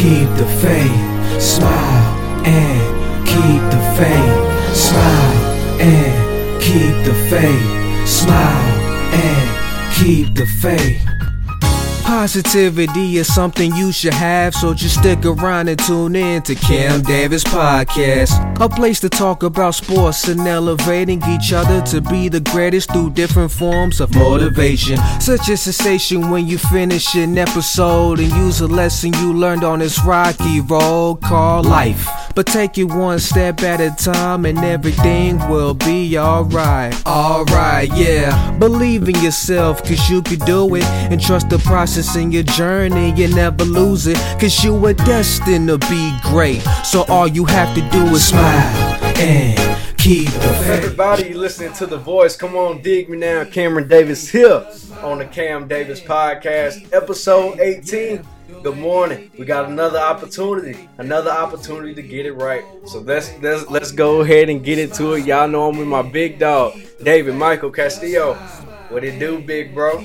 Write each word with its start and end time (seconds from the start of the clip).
keep 0.00 0.28
the 0.38 0.46
faith. 0.62 1.42
Smile 1.42 2.42
and 2.46 3.26
keep 3.28 3.62
the 3.74 3.82
faith. 3.98 4.74
Smile 4.74 5.78
and 5.78 6.62
keep 6.62 6.94
the 7.04 7.14
faith. 7.28 8.08
Smile 8.08 8.80
and 9.12 9.94
keep 9.94 10.34
the 10.34 10.46
faith. 10.46 11.09
Positivity 12.10 13.18
is 13.18 13.32
something 13.32 13.72
you 13.76 13.92
should 13.92 14.12
have, 14.14 14.52
so 14.52 14.74
just 14.74 14.98
stick 14.98 15.24
around 15.24 15.68
and 15.68 15.78
tune 15.78 16.16
in 16.16 16.42
to 16.42 16.56
Cam 16.56 17.02
Davis 17.02 17.44
Podcast. 17.44 18.32
A 18.60 18.68
place 18.68 18.98
to 18.98 19.08
talk 19.08 19.44
about 19.44 19.76
sports 19.76 20.26
and 20.26 20.40
elevating 20.40 21.22
each 21.28 21.52
other 21.52 21.80
to 21.82 22.00
be 22.00 22.28
the 22.28 22.40
greatest 22.40 22.92
through 22.92 23.10
different 23.10 23.52
forms 23.52 24.00
of 24.00 24.12
motivation. 24.12 24.98
Such 25.20 25.48
a 25.50 25.56
sensation 25.56 26.30
when 26.30 26.48
you 26.48 26.58
finish 26.58 27.14
an 27.14 27.38
episode 27.38 28.18
and 28.18 28.32
use 28.32 28.60
a 28.60 28.66
lesson 28.66 29.12
you 29.12 29.32
learned 29.32 29.62
on 29.62 29.78
this 29.78 30.04
rocky 30.04 30.60
road 30.60 31.20
called 31.22 31.66
life. 31.66 32.08
But 32.34 32.46
take 32.46 32.78
it 32.78 32.84
one 32.84 33.18
step 33.18 33.62
at 33.62 33.80
a 33.80 33.90
time 34.02 34.44
and 34.44 34.58
everything 34.58 35.38
will 35.48 35.74
be 35.74 36.18
alright. 36.18 36.94
Alright, 37.06 37.90
yeah. 37.94 38.56
Believe 38.58 39.08
in 39.08 39.20
yourself, 39.22 39.82
cause 39.82 40.08
you 40.08 40.22
can 40.22 40.38
do 40.40 40.74
it. 40.74 40.84
And 40.84 41.20
trust 41.20 41.50
the 41.50 41.58
process 41.58 42.16
in 42.16 42.32
your 42.32 42.44
journey 42.44 43.12
you 43.12 43.28
never 43.34 43.64
lose 43.64 44.06
it. 44.06 44.16
Cause 44.40 44.64
you 44.64 44.84
are 44.86 44.94
destined 44.94 45.68
to 45.68 45.78
be 45.78 46.16
great. 46.22 46.62
So 46.84 47.04
all 47.08 47.26
you 47.26 47.44
have 47.46 47.74
to 47.74 47.80
do 47.90 48.06
is 48.14 48.28
smile 48.28 49.04
and 49.18 49.58
keep 49.98 50.26
the 50.26 50.40
faith. 50.40 50.68
Everybody 50.68 51.34
listening 51.34 51.72
to 51.74 51.86
the 51.86 51.98
voice, 51.98 52.36
come 52.36 52.56
on, 52.56 52.80
dig 52.80 53.08
me 53.10 53.18
now. 53.18 53.44
Cameron 53.44 53.88
Davis 53.88 54.28
here 54.28 54.66
on 55.02 55.18
the 55.18 55.26
Cam 55.26 55.68
Davis 55.68 56.00
Podcast, 56.00 56.92
episode 56.92 57.60
18. 57.60 58.24
Good 58.62 58.76
morning. 58.76 59.30
We 59.38 59.46
got 59.46 59.70
another 59.70 59.98
opportunity, 59.98 60.88
another 60.98 61.30
opportunity 61.30 61.94
to 61.94 62.02
get 62.02 62.26
it 62.26 62.32
right. 62.34 62.62
So 62.86 63.00
let's 63.00 63.30
let's 63.40 63.68
let's 63.70 63.90
go 63.90 64.20
ahead 64.20 64.50
and 64.50 64.62
get 64.62 64.78
into 64.78 65.14
it. 65.14 65.24
Y'all 65.24 65.48
know 65.48 65.68
I'm 65.70 65.78
with 65.78 65.88
my 65.88 66.02
big 66.02 66.38
dog, 66.38 66.74
David 67.02 67.36
Michael 67.36 67.70
Castillo. 67.70 68.34
What 68.90 69.02
it 69.04 69.18
do, 69.18 69.40
big 69.40 69.72
bro? 69.74 70.00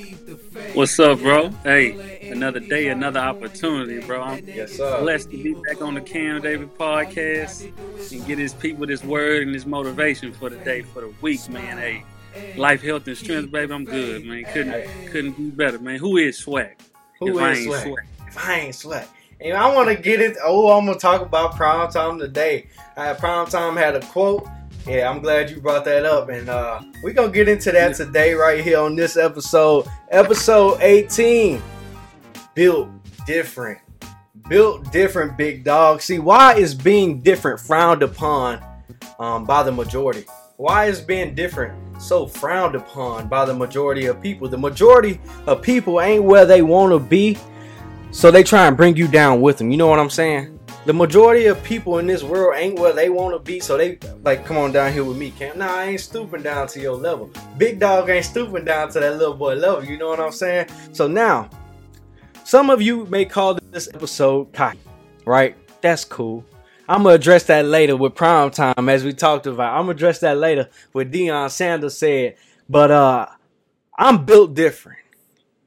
What's 0.73 0.97
up, 0.99 1.19
bro? 1.19 1.49
Hey, 1.63 2.29
another 2.31 2.61
day, 2.61 2.87
another 2.87 3.19
opportunity, 3.19 3.99
bro. 4.05 4.21
I'm 4.21 4.47
Yes, 4.47 4.73
sir. 4.73 5.01
blessed 5.01 5.31
to 5.31 5.43
be 5.43 5.53
back 5.67 5.81
on 5.81 5.95
the 5.95 6.01
Cam 6.01 6.41
Davis 6.41 6.69
podcast 6.77 7.71
and 8.11 8.25
get 8.25 8.37
his 8.37 8.53
people 8.53 8.85
this 8.85 9.03
word 9.03 9.43
and 9.43 9.53
this 9.53 9.65
motivation 9.65 10.31
for 10.31 10.49
the 10.49 10.57
day, 10.57 10.81
for 10.83 11.01
the 11.01 11.13
week, 11.21 11.49
man. 11.49 11.77
Hey, 11.77 12.03
life, 12.55 12.81
health, 12.81 13.05
and 13.07 13.17
strength, 13.17 13.51
baby. 13.51 13.73
I'm 13.73 13.83
good, 13.85 14.23
man. 14.25 14.45
Couldn't 14.53 14.85
couldn't 15.11 15.37
be 15.37 15.49
better, 15.49 15.79
man. 15.79 15.97
Who 15.99 16.15
is 16.17 16.37
swag? 16.37 16.77
Who 17.19 17.37
If 17.37 17.43
I 17.43 17.53
ain't 17.53 17.65
swag? 17.65 17.83
swag. 17.87 18.05
I 18.37 18.59
ain't 18.59 18.75
swag. 18.75 19.07
And 19.41 19.57
I 19.57 19.73
want 19.73 19.89
to 19.89 19.95
get 19.95 20.21
it. 20.21 20.37
Oh, 20.43 20.77
I'm 20.77 20.85
gonna 20.85 20.97
talk 20.97 21.21
about 21.21 21.55
prime 21.55 21.89
time 21.91 22.19
today. 22.19 22.67
Uh, 22.95 23.13
prime 23.15 23.47
time 23.47 23.75
had 23.75 23.95
a 23.95 24.01
quote. 24.07 24.47
Yeah, 24.87 25.09
I'm 25.09 25.19
glad 25.19 25.49
you 25.49 25.59
brought 25.59 25.83
that 25.85 26.05
up, 26.05 26.29
and 26.29 26.47
uh, 26.47 26.79
we're 27.01 27.13
gonna 27.13 27.31
get 27.31 27.49
into 27.49 27.71
that 27.71 27.95
today 27.95 28.33
right 28.33 28.63
here 28.63 28.79
on 28.79 28.95
this 28.95 29.17
episode, 29.17 29.87
episode 30.11 30.79
18. 30.79 31.61
Built 32.53 32.89
different, 33.25 33.79
built 34.47 34.91
different, 34.91 35.37
big 35.37 35.63
dog. 35.63 36.01
See, 36.01 36.19
why 36.19 36.55
is 36.55 36.75
being 36.75 37.21
different 37.21 37.59
frowned 37.59 38.03
upon 38.03 38.63
um, 39.19 39.43
by 39.43 39.63
the 39.63 39.71
majority? 39.71 40.25
Why 40.57 40.85
is 40.85 41.01
being 41.01 41.35
different 41.35 42.01
so 42.01 42.27
frowned 42.27 42.75
upon 42.75 43.27
by 43.27 43.43
the 43.43 43.53
majority 43.53 44.05
of 44.05 44.21
people? 44.21 44.47
The 44.47 44.57
majority 44.57 45.19
of 45.47 45.61
people 45.61 45.99
ain't 45.99 46.23
where 46.23 46.45
they 46.45 46.61
want 46.61 46.93
to 46.93 46.99
be, 46.99 47.37
so 48.15 48.31
they 48.31 48.43
try 48.43 48.65
and 48.65 48.77
bring 48.77 48.95
you 48.95 49.09
down 49.09 49.41
with 49.41 49.57
them. 49.57 49.69
You 49.71 49.75
know 49.75 49.87
what 49.87 49.99
I'm 49.99 50.09
saying? 50.09 50.57
The 50.85 50.93
majority 50.93 51.47
of 51.47 51.61
people 51.63 51.99
in 51.99 52.07
this 52.07 52.23
world 52.23 52.55
ain't 52.55 52.79
where 52.79 52.93
they 52.93 53.09
want 53.09 53.35
to 53.35 53.39
be, 53.39 53.59
so 53.59 53.77
they 53.77 53.99
like, 54.23 54.45
come 54.45 54.55
on 54.55 54.71
down 54.71 54.93
here 54.93 55.03
with 55.03 55.17
me, 55.17 55.31
Cam. 55.31 55.57
Nah, 55.57 55.79
I 55.79 55.83
ain't 55.87 55.99
stooping 55.99 56.41
down 56.41 56.67
to 56.69 56.79
your 56.79 56.95
level. 56.95 57.29
Big 57.57 57.77
dog 57.77 58.09
ain't 58.09 58.23
stooping 58.23 58.63
down 58.63 58.89
to 58.91 59.01
that 59.01 59.17
little 59.17 59.33
boy 59.33 59.55
level. 59.55 59.83
You 59.83 59.97
know 59.97 60.07
what 60.07 60.21
I'm 60.21 60.31
saying? 60.31 60.67
So 60.93 61.07
now, 61.07 61.49
some 62.45 62.69
of 62.69 62.81
you 62.81 63.05
may 63.07 63.25
call 63.25 63.59
this 63.71 63.89
episode 63.93 64.53
cocky, 64.53 64.79
right? 65.25 65.57
That's 65.81 66.05
cool. 66.05 66.45
I'm 66.87 67.03
gonna 67.03 67.15
address 67.15 67.43
that 67.43 67.65
later 67.65 67.97
with 67.97 68.15
prime 68.15 68.49
time 68.49 68.87
as 68.87 69.03
we 69.03 69.11
talked 69.11 69.45
about. 69.45 69.73
I'm 69.73 69.81
gonna 69.81 69.91
address 69.91 70.19
that 70.19 70.37
later 70.37 70.69
with 70.93 71.11
Deion 71.11 71.51
Sanders 71.51 71.97
said. 71.97 72.37
But 72.69 72.91
uh 72.91 73.25
I'm 73.97 74.23
built 74.23 74.53
different. 74.53 74.99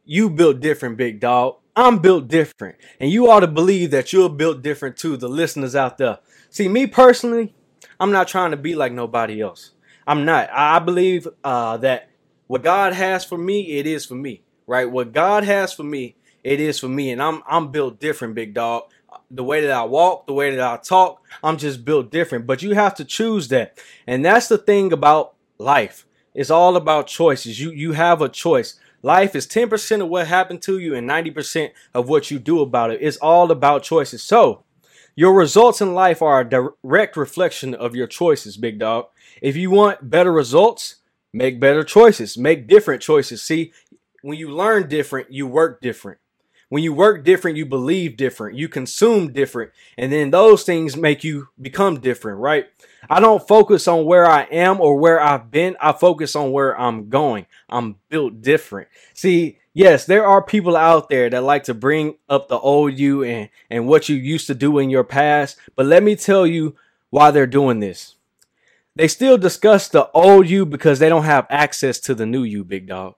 You 0.06 0.30
built 0.30 0.60
different, 0.60 0.96
big 0.96 1.20
dog. 1.20 1.57
I'm 1.78 1.98
built 1.98 2.26
different. 2.26 2.76
And 2.98 3.08
you 3.08 3.30
ought 3.30 3.40
to 3.40 3.46
believe 3.46 3.92
that 3.92 4.12
you're 4.12 4.28
built 4.28 4.62
different 4.62 4.96
too, 4.96 5.16
the 5.16 5.28
listeners 5.28 5.76
out 5.76 5.96
there. 5.96 6.18
See, 6.50 6.68
me 6.68 6.88
personally, 6.88 7.54
I'm 8.00 8.10
not 8.10 8.26
trying 8.26 8.50
to 8.50 8.56
be 8.56 8.74
like 8.74 8.90
nobody 8.92 9.40
else. 9.40 9.70
I'm 10.04 10.24
not. 10.24 10.50
I 10.52 10.80
believe 10.80 11.28
uh, 11.44 11.76
that 11.76 12.08
what 12.48 12.64
God 12.64 12.94
has 12.94 13.24
for 13.24 13.38
me, 13.38 13.78
it 13.78 13.86
is 13.86 14.04
for 14.04 14.16
me. 14.16 14.42
Right? 14.66 14.90
What 14.90 15.12
God 15.12 15.44
has 15.44 15.72
for 15.72 15.84
me, 15.84 16.16
it 16.42 16.58
is 16.58 16.80
for 16.80 16.88
me. 16.88 17.12
And 17.12 17.22
I'm 17.22 17.44
I'm 17.48 17.70
built 17.70 18.00
different, 18.00 18.34
big 18.34 18.54
dog. 18.54 18.90
The 19.30 19.44
way 19.44 19.60
that 19.60 19.70
I 19.70 19.84
walk, 19.84 20.26
the 20.26 20.32
way 20.32 20.56
that 20.56 20.60
I 20.60 20.78
talk, 20.78 21.24
I'm 21.44 21.58
just 21.58 21.84
built 21.84 22.10
different. 22.10 22.44
But 22.44 22.60
you 22.60 22.74
have 22.74 22.96
to 22.96 23.04
choose 23.04 23.48
that. 23.48 23.78
And 24.04 24.24
that's 24.24 24.48
the 24.48 24.58
thing 24.58 24.92
about 24.92 25.34
life. 25.58 26.06
It's 26.34 26.50
all 26.50 26.74
about 26.74 27.06
choices. 27.06 27.60
You 27.60 27.70
you 27.70 27.92
have 27.92 28.20
a 28.20 28.28
choice. 28.28 28.80
Life 29.02 29.36
is 29.36 29.46
10% 29.46 30.02
of 30.02 30.08
what 30.08 30.26
happened 30.26 30.60
to 30.62 30.78
you 30.78 30.94
and 30.94 31.08
90% 31.08 31.70
of 31.94 32.08
what 32.08 32.30
you 32.30 32.38
do 32.38 32.60
about 32.60 32.90
it. 32.90 32.98
It's 33.00 33.16
all 33.18 33.50
about 33.50 33.84
choices. 33.84 34.22
So, 34.22 34.64
your 35.14 35.32
results 35.32 35.80
in 35.80 35.94
life 35.94 36.22
are 36.22 36.40
a 36.40 36.48
direct 36.48 37.16
reflection 37.16 37.74
of 37.74 37.94
your 37.94 38.06
choices, 38.06 38.56
big 38.56 38.78
dog. 38.78 39.06
If 39.42 39.56
you 39.56 39.70
want 39.70 40.10
better 40.10 40.32
results, 40.32 40.96
make 41.32 41.58
better 41.58 41.82
choices, 41.82 42.38
make 42.38 42.68
different 42.68 43.02
choices. 43.02 43.42
See, 43.42 43.72
when 44.22 44.38
you 44.38 44.50
learn 44.50 44.88
different, 44.88 45.32
you 45.32 45.46
work 45.46 45.80
different. 45.80 46.18
When 46.68 46.82
you 46.82 46.92
work 46.92 47.24
different, 47.24 47.56
you 47.56 47.64
believe 47.64 48.18
different, 48.18 48.58
you 48.58 48.68
consume 48.68 49.32
different, 49.32 49.72
and 49.96 50.12
then 50.12 50.30
those 50.30 50.64
things 50.64 50.98
make 50.98 51.24
you 51.24 51.48
become 51.60 52.00
different, 52.00 52.40
right? 52.40 52.66
I 53.08 53.20
don't 53.20 53.46
focus 53.46 53.88
on 53.88 54.04
where 54.04 54.26
I 54.26 54.42
am 54.42 54.80
or 54.80 54.98
where 54.98 55.20
I've 55.20 55.50
been. 55.50 55.76
I 55.80 55.92
focus 55.92 56.36
on 56.36 56.52
where 56.52 56.78
I'm 56.78 57.08
going. 57.08 57.46
I'm 57.70 57.96
built 58.10 58.42
different. 58.42 58.88
See, 59.14 59.58
yes, 59.72 60.04
there 60.04 60.26
are 60.26 60.42
people 60.42 60.76
out 60.76 61.08
there 61.08 61.30
that 61.30 61.42
like 61.42 61.64
to 61.64 61.74
bring 61.74 62.16
up 62.28 62.48
the 62.48 62.58
old 62.58 62.98
you 62.98 63.24
and, 63.24 63.48
and 63.70 63.86
what 63.86 64.10
you 64.10 64.16
used 64.16 64.46
to 64.48 64.54
do 64.54 64.78
in 64.78 64.90
your 64.90 65.04
past. 65.04 65.56
But 65.74 65.86
let 65.86 66.02
me 66.02 66.16
tell 66.16 66.46
you 66.46 66.76
why 67.08 67.30
they're 67.30 67.46
doing 67.46 67.80
this. 67.80 68.16
They 68.94 69.08
still 69.08 69.38
discuss 69.38 69.88
the 69.88 70.10
old 70.10 70.48
you 70.48 70.66
because 70.66 70.98
they 70.98 71.08
don't 71.08 71.24
have 71.24 71.46
access 71.48 71.98
to 72.00 72.14
the 72.14 72.26
new 72.26 72.42
you, 72.42 72.64
big 72.64 72.88
dog. 72.88 73.14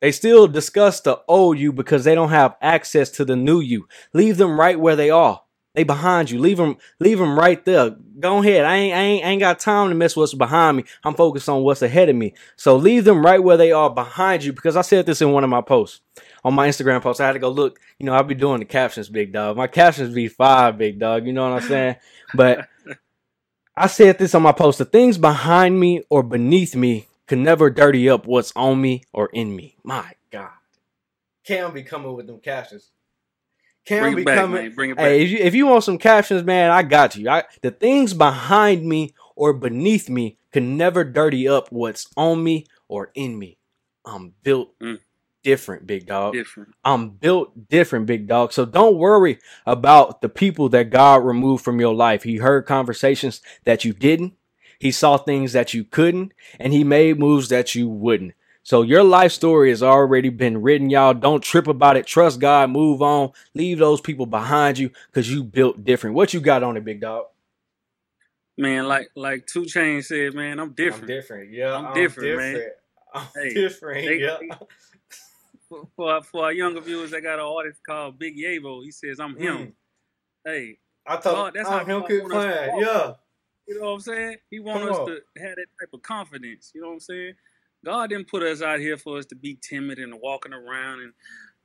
They 0.00 0.12
still 0.12 0.48
discuss 0.48 1.00
the 1.00 1.20
old 1.28 1.58
you 1.58 1.72
because 1.72 2.04
they 2.04 2.14
don't 2.14 2.30
have 2.30 2.56
access 2.60 3.10
to 3.10 3.24
the 3.24 3.36
new 3.36 3.60
you. 3.60 3.86
Leave 4.12 4.38
them 4.38 4.58
right 4.58 4.78
where 4.78 4.96
they 4.96 5.10
are. 5.10 5.42
They 5.74 5.84
behind 5.84 6.30
you. 6.30 6.40
Leave 6.40 6.56
them, 6.56 6.78
leave 6.98 7.18
them 7.18 7.38
right 7.38 7.64
there. 7.64 7.96
Go 8.18 8.38
ahead. 8.38 8.64
I 8.64 8.76
ain't, 8.76 8.94
I 8.94 9.00
ain't, 9.00 9.24
I 9.24 9.28
ain't 9.28 9.40
got 9.40 9.60
time 9.60 9.88
to 9.90 9.94
mess 9.94 10.16
what's 10.16 10.34
behind 10.34 10.78
me. 10.78 10.84
I'm 11.04 11.14
focused 11.14 11.48
on 11.48 11.62
what's 11.62 11.82
ahead 11.82 12.08
of 12.08 12.16
me. 12.16 12.34
So 12.56 12.76
leave 12.76 13.04
them 13.04 13.24
right 13.24 13.42
where 13.42 13.56
they 13.56 13.70
are 13.70 13.88
behind 13.88 14.42
you 14.42 14.52
because 14.52 14.76
I 14.76 14.82
said 14.82 15.06
this 15.06 15.22
in 15.22 15.30
one 15.30 15.44
of 15.44 15.50
my 15.50 15.60
posts 15.60 16.00
on 16.42 16.54
my 16.54 16.68
Instagram 16.68 17.02
post. 17.02 17.20
I 17.20 17.26
had 17.26 17.34
to 17.34 17.38
go 17.38 17.50
look. 17.50 17.78
You 17.98 18.06
know, 18.06 18.14
I'll 18.14 18.24
be 18.24 18.34
doing 18.34 18.58
the 18.58 18.64
captions, 18.64 19.08
big 19.08 19.32
dog. 19.32 19.56
My 19.56 19.68
captions 19.68 20.12
be 20.12 20.26
five, 20.26 20.76
big 20.76 20.98
dog. 20.98 21.26
You 21.26 21.32
know 21.32 21.48
what 21.48 21.62
I'm 21.62 21.68
saying? 21.68 21.96
But 22.34 22.68
I 23.76 23.86
said 23.86 24.18
this 24.18 24.34
on 24.34 24.42
my 24.42 24.52
post. 24.52 24.78
The 24.78 24.84
things 24.84 25.18
behind 25.18 25.78
me 25.78 26.02
or 26.10 26.24
beneath 26.24 26.74
me 26.74 27.06
can 27.30 27.44
never 27.44 27.70
dirty 27.70 28.10
up 28.10 28.26
what's 28.26 28.52
on 28.56 28.80
me 28.80 29.04
or 29.12 29.30
in 29.32 29.54
me. 29.54 29.76
My 29.84 30.14
God. 30.32 30.50
Cam 31.46 31.72
be 31.72 31.84
coming 31.84 32.12
with 32.16 32.26
them 32.26 32.40
captions. 32.40 32.90
Cam 33.84 34.02
Bring 34.02 34.16
be 34.16 34.22
it 34.22 34.24
back, 34.24 34.34
coming. 34.34 34.62
man. 34.64 34.74
Bring 34.74 34.90
it 34.90 34.96
back. 34.96 35.06
Hey, 35.06 35.22
if 35.22 35.30
you, 35.30 35.38
if 35.38 35.54
you 35.54 35.66
want 35.68 35.84
some 35.84 35.96
captions, 35.96 36.42
man, 36.42 36.72
I 36.72 36.82
got 36.82 37.14
you. 37.14 37.30
I, 37.30 37.44
the 37.62 37.70
things 37.70 38.14
behind 38.14 38.84
me 38.84 39.14
or 39.36 39.52
beneath 39.52 40.08
me 40.08 40.38
can 40.50 40.76
never 40.76 41.04
dirty 41.04 41.46
up 41.46 41.70
what's 41.70 42.08
on 42.16 42.42
me 42.42 42.66
or 42.88 43.12
in 43.14 43.38
me. 43.38 43.58
I'm 44.04 44.34
built 44.42 44.76
Mm. 44.80 44.98
different, 45.44 45.86
big 45.86 46.06
dog. 46.06 46.32
Different. 46.32 46.70
I'm 46.82 47.10
built 47.10 47.68
different, 47.68 48.06
big 48.06 48.26
dog. 48.26 48.52
So 48.52 48.64
don't 48.64 48.96
worry 48.98 49.38
about 49.66 50.20
the 50.20 50.28
people 50.28 50.68
that 50.70 50.90
God 50.90 51.24
removed 51.24 51.62
from 51.62 51.78
your 51.78 51.94
life. 51.94 52.24
He 52.24 52.38
heard 52.38 52.66
conversations 52.66 53.40
that 53.66 53.84
you 53.84 53.92
didn't. 53.92 54.34
He 54.80 54.90
saw 54.90 55.16
things 55.18 55.52
that 55.52 55.72
you 55.74 55.84
couldn't, 55.84 56.32
and 56.58 56.72
he 56.72 56.82
made 56.82 57.18
moves 57.18 57.48
that 57.50 57.74
you 57.76 57.88
wouldn't. 57.88 58.34
So 58.62 58.82
your 58.82 59.04
life 59.04 59.30
story 59.32 59.68
has 59.70 59.82
already 59.82 60.28
been 60.30 60.60
written, 60.62 60.90
y'all. 60.90 61.14
Don't 61.14 61.42
trip 61.42 61.66
about 61.68 61.96
it. 61.96 62.06
Trust 62.06 62.40
God. 62.40 62.70
Move 62.70 63.00
on. 63.02 63.30
Leave 63.54 63.78
those 63.78 64.00
people 64.00 64.26
behind 64.26 64.78
you 64.78 64.90
because 65.06 65.30
you 65.30 65.44
built 65.44 65.84
different. 65.84 66.16
What 66.16 66.34
you 66.34 66.40
got 66.40 66.62
on 66.62 66.76
it, 66.76 66.84
big 66.84 67.00
dog? 67.00 67.26
Man, 68.58 68.86
like 68.88 69.08
like 69.14 69.46
2 69.46 69.62
Chainz 69.62 70.06
said, 70.06 70.34
man, 70.34 70.58
I'm 70.58 70.72
different. 70.72 71.04
I'm 71.04 71.08
different. 71.08 71.52
Yeah, 71.52 71.74
I'm 71.76 71.94
different, 71.94 72.36
man. 72.36 72.62
I'm 73.14 73.26
Hey, 73.34 73.54
different. 73.54 74.06
they- 74.06 74.18
yeah. 74.20 74.38
For, 75.68 75.88
for 75.96 76.12
our- 76.12 76.22
for 76.22 76.44
our 76.44 76.52
younger 76.52 76.80
viewers, 76.80 77.14
I 77.14 77.20
got 77.20 77.34
an 77.38 77.44
artist 77.44 77.80
called 77.86 78.18
Big 78.18 78.36
Yavo. 78.36 78.82
He 78.84 78.90
says 78.90 79.20
I'm 79.20 79.36
him. 79.36 79.56
Mm. 79.56 79.72
Hey, 80.44 80.78
I 81.06 81.16
thought 81.16 81.22
God, 81.34 81.52
that's 81.54 81.68
oh, 81.68 81.72
how 81.72 81.84
him 81.84 82.00
God 82.00 82.08
keep 82.08 82.22
want 82.22 82.34
us 82.34 82.44
to 82.44 82.50
playing. 82.52 82.72
walk. 82.72 82.84
Yeah. 82.84 83.12
You 83.70 83.78
know 83.78 83.86
what 83.86 83.92
I'm 83.94 84.00
saying? 84.00 84.36
He 84.50 84.58
wants 84.58 84.90
us 84.90 84.96
on. 84.98 85.06
to 85.06 85.12
have 85.38 85.54
that 85.56 85.66
type 85.80 85.90
of 85.94 86.02
confidence. 86.02 86.72
You 86.74 86.80
know 86.80 86.88
what 86.88 86.94
I'm 86.94 87.00
saying? 87.00 87.34
God 87.84 88.10
didn't 88.10 88.28
put 88.28 88.42
us 88.42 88.62
out 88.62 88.80
here 88.80 88.96
for 88.96 89.16
us 89.16 89.26
to 89.26 89.36
be 89.36 89.56
timid 89.62 89.98
and 90.00 90.12
walking 90.20 90.52
around 90.52 91.00
and 91.00 91.12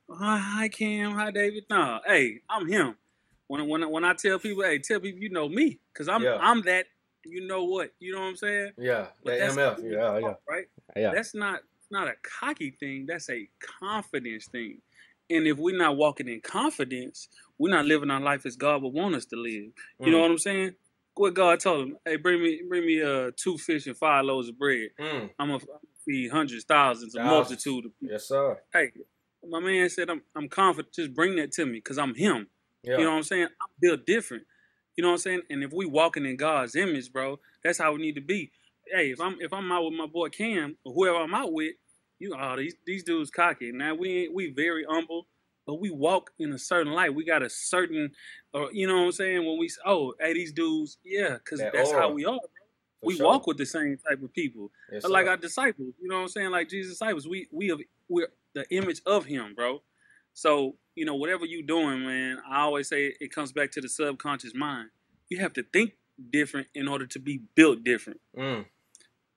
oh, 0.08 0.14
hi 0.16 0.68
Cam, 0.68 1.12
hi 1.12 1.32
David. 1.32 1.64
No, 1.68 1.98
hey, 2.06 2.42
I'm 2.48 2.68
him. 2.68 2.94
When 3.48 3.68
when 3.68 3.90
when 3.90 4.04
I 4.04 4.14
tell 4.14 4.38
people, 4.38 4.62
hey, 4.62 4.78
tell 4.78 5.00
people 5.00 5.20
you 5.20 5.30
know 5.30 5.48
me, 5.48 5.80
cause 5.94 6.08
I'm 6.08 6.22
Yeah. 6.22 6.38
I'm 6.40 6.62
that. 6.62 6.86
You 7.24 7.44
know 7.44 7.64
what? 7.64 7.90
You 7.98 8.14
know 8.14 8.20
what 8.20 8.28
I'm 8.28 8.36
saying? 8.36 8.70
Yeah. 8.78 9.06
But 9.24 9.38
That 9.40 9.54
that's 9.56 9.56
MF. 9.56 9.90
Yeah, 9.92 10.18
yeah. 10.20 10.34
right. 10.48 10.66
Yeah. 10.94 11.10
That's 11.12 11.34
not 11.34 11.60
not 11.90 12.06
a 12.06 12.14
cocky 12.22 12.70
thing. 12.70 13.06
That's 13.06 13.28
a 13.30 13.48
confidence 13.80 14.46
thing. 14.46 14.78
And 15.28 15.44
if 15.48 15.58
we're 15.58 15.76
not 15.76 15.96
walking 15.96 16.28
in 16.28 16.40
confidence, 16.40 17.28
we're 17.58 17.74
not 17.74 17.84
living 17.84 18.12
our 18.12 18.20
life 18.20 18.46
as 18.46 18.54
God 18.54 18.82
would 18.82 18.92
want 18.94 19.16
us 19.16 19.24
to 19.26 19.36
live. 19.36 19.72
You 19.98 20.12
know 20.12 20.18
Mm. 20.18 20.22
what 20.22 20.30
I'm 20.30 20.38
saying? 20.38 20.74
What 21.16 21.34
God 21.34 21.60
told 21.60 21.88
him, 21.88 21.96
hey, 22.04 22.16
bring 22.16 22.42
me 22.42 22.62
bring 22.68 22.86
me 22.86 23.02
uh 23.02 23.30
two 23.36 23.56
fish 23.58 23.86
and 23.86 23.96
five 23.96 24.24
loaves 24.24 24.48
of 24.48 24.58
bread. 24.58 24.90
Mm. 25.00 25.30
I'm 25.38 25.48
gonna 25.48 25.60
feed 26.04 26.30
hundreds, 26.30 26.64
thousands, 26.64 27.14
a 27.14 27.22
multitude 27.22 27.86
of 27.86 27.98
people. 27.98 28.12
Yes, 28.12 28.28
sir. 28.28 28.58
Hey, 28.72 28.92
my 29.48 29.60
man 29.60 29.88
said 29.88 30.10
I'm 30.10 30.22
I'm 30.34 30.48
confident. 30.48 30.94
Just 30.94 31.14
bring 31.14 31.36
that 31.36 31.52
to 31.52 31.66
me, 31.66 31.80
cause 31.80 31.98
I'm 31.98 32.14
him. 32.14 32.48
Yeah. 32.82 32.98
You 32.98 33.04
know 33.04 33.10
what 33.10 33.16
I'm 33.16 33.22
saying? 33.22 33.44
I'm 33.44 33.68
built 33.80 34.06
different. 34.06 34.44
You 34.96 35.02
know 35.02 35.08
what 35.08 35.14
I'm 35.14 35.20
saying? 35.20 35.42
And 35.50 35.62
if 35.62 35.72
we 35.72 35.86
walking 35.86 36.24
in 36.24 36.36
God's 36.36 36.76
image, 36.76 37.12
bro, 37.12 37.38
that's 37.62 37.78
how 37.78 37.92
we 37.92 37.98
need 38.00 38.14
to 38.14 38.20
be. 38.20 38.50
Hey, 38.92 39.10
if 39.10 39.20
I'm 39.20 39.36
if 39.40 39.52
I'm 39.52 39.70
out 39.72 39.84
with 39.84 39.94
my 39.94 40.06
boy 40.06 40.28
Cam 40.28 40.76
or 40.84 40.92
whoever 40.94 41.18
I'm 41.18 41.34
out 41.34 41.52
with, 41.52 41.74
you 42.18 42.30
know, 42.30 42.36
oh, 42.40 42.56
these 42.56 42.74
these 42.86 43.04
dudes 43.04 43.30
cocky. 43.30 43.72
Now 43.72 43.94
we 43.94 44.24
ain't 44.24 44.34
we 44.34 44.52
very 44.52 44.84
humble, 44.88 45.26
but 45.66 45.80
we 45.80 45.90
walk 45.90 46.30
in 46.38 46.52
a 46.52 46.58
certain 46.58 46.92
light. 46.92 47.14
We 47.14 47.24
got 47.24 47.42
a 47.42 47.50
certain, 47.50 48.12
or 48.54 48.70
you 48.72 48.86
know 48.86 48.96
what 48.98 49.04
I'm 49.06 49.12
saying? 49.12 49.44
When 49.46 49.58
we 49.58 49.68
oh, 49.84 50.14
hey, 50.20 50.34
these 50.34 50.52
dudes, 50.52 50.98
yeah, 51.04 51.34
because 51.34 51.60
That 51.60 51.72
that's 51.72 51.92
how 51.92 52.10
we 52.10 52.24
are. 52.24 52.38
We 53.02 53.16
sure. 53.16 53.26
walk 53.26 53.46
with 53.46 53.58
the 53.58 53.66
same 53.66 53.98
type 54.08 54.22
of 54.22 54.32
people, 54.32 54.70
Yes, 54.90 55.04
like 55.04 55.26
sir. 55.26 55.30
our 55.30 55.36
disciples. 55.36 55.94
You 56.00 56.08
know 56.08 56.16
what 56.16 56.22
I'm 56.22 56.28
saying? 56.28 56.50
Like 56.50 56.68
Jesus' 56.68 56.92
disciples, 56.94 57.28
we 57.28 57.48
we 57.52 57.68
have, 57.68 57.78
we're 58.08 58.28
the 58.54 58.64
image 58.74 59.00
of 59.06 59.26
Him, 59.26 59.54
bro. 59.54 59.82
So 60.34 60.76
you 60.94 61.04
know, 61.04 61.14
whatever 61.14 61.44
you 61.44 61.62
doing, 61.62 62.04
man, 62.06 62.38
I 62.48 62.62
always 62.62 62.88
say 62.88 63.14
it 63.20 63.32
comes 63.32 63.52
back 63.52 63.70
to 63.72 63.80
the 63.80 63.88
subconscious 63.88 64.54
mind. 64.54 64.88
You 65.28 65.38
have 65.38 65.52
to 65.54 65.62
think 65.62 65.92
different 66.30 66.68
in 66.74 66.88
order 66.88 67.06
to 67.06 67.18
be 67.18 67.42
built 67.54 67.84
different. 67.84 68.20
Mm. 68.36 68.64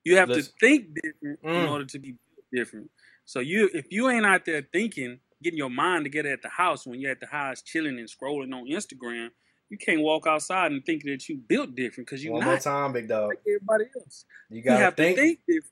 You 0.04 0.16
have 0.16 0.28
Listen. 0.28 0.44
to 0.44 0.58
think 0.60 0.86
different 0.94 1.40
in 1.42 1.50
Mm. 1.50 1.70
order 1.70 1.84
to 1.84 1.98
be 1.98 2.12
built 2.12 2.46
different. 2.52 2.90
So 3.24 3.40
you, 3.40 3.68
if 3.74 3.86
you 3.92 4.08
ain't 4.08 4.26
out 4.26 4.44
there 4.46 4.62
thinking, 4.72 5.20
getting 5.42 5.58
your 5.58 5.70
mind 5.70 6.04
together 6.04 6.30
at 6.30 6.42
the 6.42 6.48
house 6.48 6.86
when 6.86 7.00
you're 7.00 7.10
at 7.10 7.20
the 7.20 7.26
house 7.26 7.62
chilling 7.62 7.98
and 7.98 8.08
scrolling 8.08 8.52
on 8.54 8.66
Instagram, 8.68 9.28
you 9.68 9.78
can't 9.78 10.00
walk 10.00 10.26
outside 10.26 10.72
and 10.72 10.84
think 10.84 11.04
that 11.04 11.28
you 11.28 11.36
built 11.38 11.74
different 11.74 12.08
because 12.08 12.22
you're 12.24 12.32
One 12.34 12.44
more 12.44 12.58
time, 12.58 12.92
big 12.92 13.08
dog. 13.08 13.28
like 13.28 13.40
everybody 13.46 13.84
else. 13.96 14.24
You 14.50 14.56
You 14.58 14.62
gotta 14.64 14.84
have 14.84 14.96
think, 14.96 15.16
to 15.16 15.22
think 15.22 15.38
different. 15.46 15.64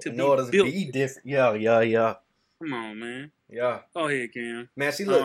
to 0.00 0.08
in 0.10 0.16
be 0.16 0.22
order 0.22 0.44
to 0.46 0.50
built 0.50 0.66
be 0.72 0.90
different. 0.90 1.26
Yeah, 1.28 1.52
yeah, 1.54 1.80
yeah, 1.80 2.14
Come 2.60 2.72
on, 2.72 2.98
man. 2.98 3.30
yeah. 3.50 3.80
Go 3.94 4.06
ahead, 4.08 4.32
Cam. 4.32 4.68
Man, 4.76 4.92
see, 4.92 5.04
look, 5.04 5.22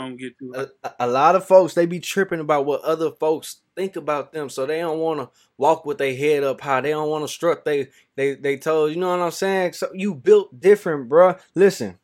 a, 0.84 0.92
a 1.00 1.08
lot 1.08 1.36
of 1.36 1.46
folks 1.46 1.74
they 1.76 1.86
be 1.86 2.00
tripping 2.00 2.40
about 2.42 2.66
what 2.66 2.82
other 2.82 3.12
folks 3.12 3.62
think 3.76 3.96
about 3.96 4.34
them, 4.34 4.50
so 4.50 4.66
they 4.66 4.80
don't 4.80 5.00
want 5.00 5.20
to 5.22 5.30
walk 5.58 5.86
with 5.86 5.98
their 6.00 6.16
head 6.16 6.44
up 6.44 6.60
high. 6.60 6.82
They 6.82 6.90
don't 6.90 7.10
want 7.10 7.24
to 7.24 7.28
strut. 7.28 7.64
They 7.64 7.88
they 8.16 8.34
they 8.36 8.58
told 8.58 8.92
you 8.92 8.98
know 8.98 9.12
what 9.12 9.20
I'm 9.22 9.32
saying. 9.32 9.74
So 9.74 9.90
you 9.94 10.14
built 10.16 10.60
different, 10.60 11.10
bruh. 11.10 11.40
Listen, 11.56 12.00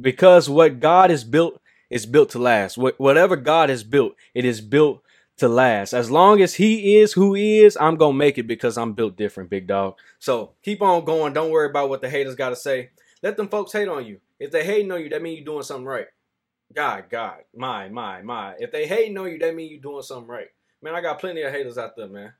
because 0.00 0.48
what 0.48 0.80
God 0.80 1.10
is 1.10 1.24
built 1.24 1.60
is 1.90 2.06
built 2.06 2.30
to 2.30 2.38
last. 2.38 2.76
What 2.78 2.98
whatever 2.98 3.36
God 3.36 3.68
has 3.68 3.82
built, 3.84 4.14
it 4.34 4.44
is 4.44 4.60
built 4.60 5.02
to 5.38 5.48
last. 5.48 5.92
As 5.92 6.10
long 6.10 6.40
as 6.40 6.54
He 6.54 6.96
is 6.96 7.12
who 7.12 7.34
He 7.34 7.60
is, 7.60 7.76
I'm 7.80 7.96
gonna 7.96 8.14
make 8.16 8.38
it 8.38 8.46
because 8.46 8.76
I'm 8.78 8.92
built 8.92 9.16
different, 9.16 9.50
big 9.50 9.66
dog. 9.66 9.96
So 10.18 10.52
keep 10.62 10.82
on 10.82 11.04
going. 11.04 11.32
Don't 11.32 11.50
worry 11.50 11.68
about 11.68 11.88
what 11.88 12.00
the 12.00 12.10
haters 12.10 12.34
got 12.34 12.50
to 12.50 12.56
say. 12.56 12.90
Let 13.22 13.36
them 13.36 13.48
folks 13.48 13.72
hate 13.72 13.88
on 13.88 14.06
you. 14.06 14.20
If 14.38 14.50
they 14.50 14.64
hating 14.64 14.92
on 14.92 15.00
you, 15.00 15.08
that 15.10 15.22
means 15.22 15.38
you're 15.38 15.46
doing 15.46 15.62
something 15.62 15.86
right. 15.86 16.06
God, 16.74 17.04
God, 17.08 17.38
my, 17.54 17.88
my, 17.88 18.22
my. 18.22 18.54
If 18.58 18.72
they 18.72 18.86
hating 18.86 19.16
on 19.16 19.30
you, 19.30 19.38
that 19.38 19.54
mean 19.54 19.70
you're 19.70 19.80
doing 19.80 20.02
something 20.02 20.28
right. 20.28 20.48
Man, 20.82 20.94
I 20.94 21.00
got 21.00 21.20
plenty 21.20 21.42
of 21.42 21.52
haters 21.52 21.78
out 21.78 21.96
there, 21.96 22.08
man. 22.08 22.32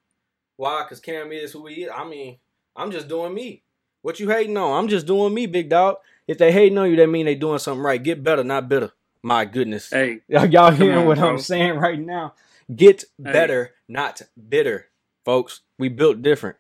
Why? 0.56 0.85
Cause 0.88 1.00
Cam 1.00 1.32
is 1.32 1.52
who 1.52 1.67
he 1.67 1.85
is. 1.85 1.91
I 1.94 2.05
mean, 2.05 2.38
I'm 2.75 2.91
just 2.91 3.09
doing 3.09 3.35
me. 3.35 3.62
What 4.06 4.20
you 4.20 4.31
hating 4.31 4.56
on? 4.56 4.79
I'm 4.79 4.87
just 4.87 5.05
doing 5.05 5.35
me, 5.35 5.47
big 5.47 5.69
dog. 5.69 5.97
If 6.29 6.38
they 6.38 6.53
hating 6.53 6.79
on 6.79 6.88
you, 6.88 6.94
that 6.94 7.08
mean 7.08 7.26
they 7.26 7.35
doing 7.35 7.58
something 7.58 7.82
right. 7.82 8.00
Get 8.00 8.23
better, 8.23 8.44
not 8.44 8.69
bitter. 8.69 8.93
My 9.20 9.44
goodness. 9.44 9.91
Hey, 9.91 10.20
Y'all 10.29 10.70
hearing 10.70 10.99
on, 10.99 11.06
what 11.08 11.19
bro. 11.19 11.31
I'm 11.31 11.38
saying 11.38 11.75
right 11.81 11.99
now? 11.99 12.35
Get 12.73 13.00
Hey. 13.19 13.32
better, 13.32 13.75
not 13.88 14.23
bitter, 14.49 14.91
folks. 15.25 15.62
We 15.76 15.88
built 15.88 16.23
different. 16.23 16.56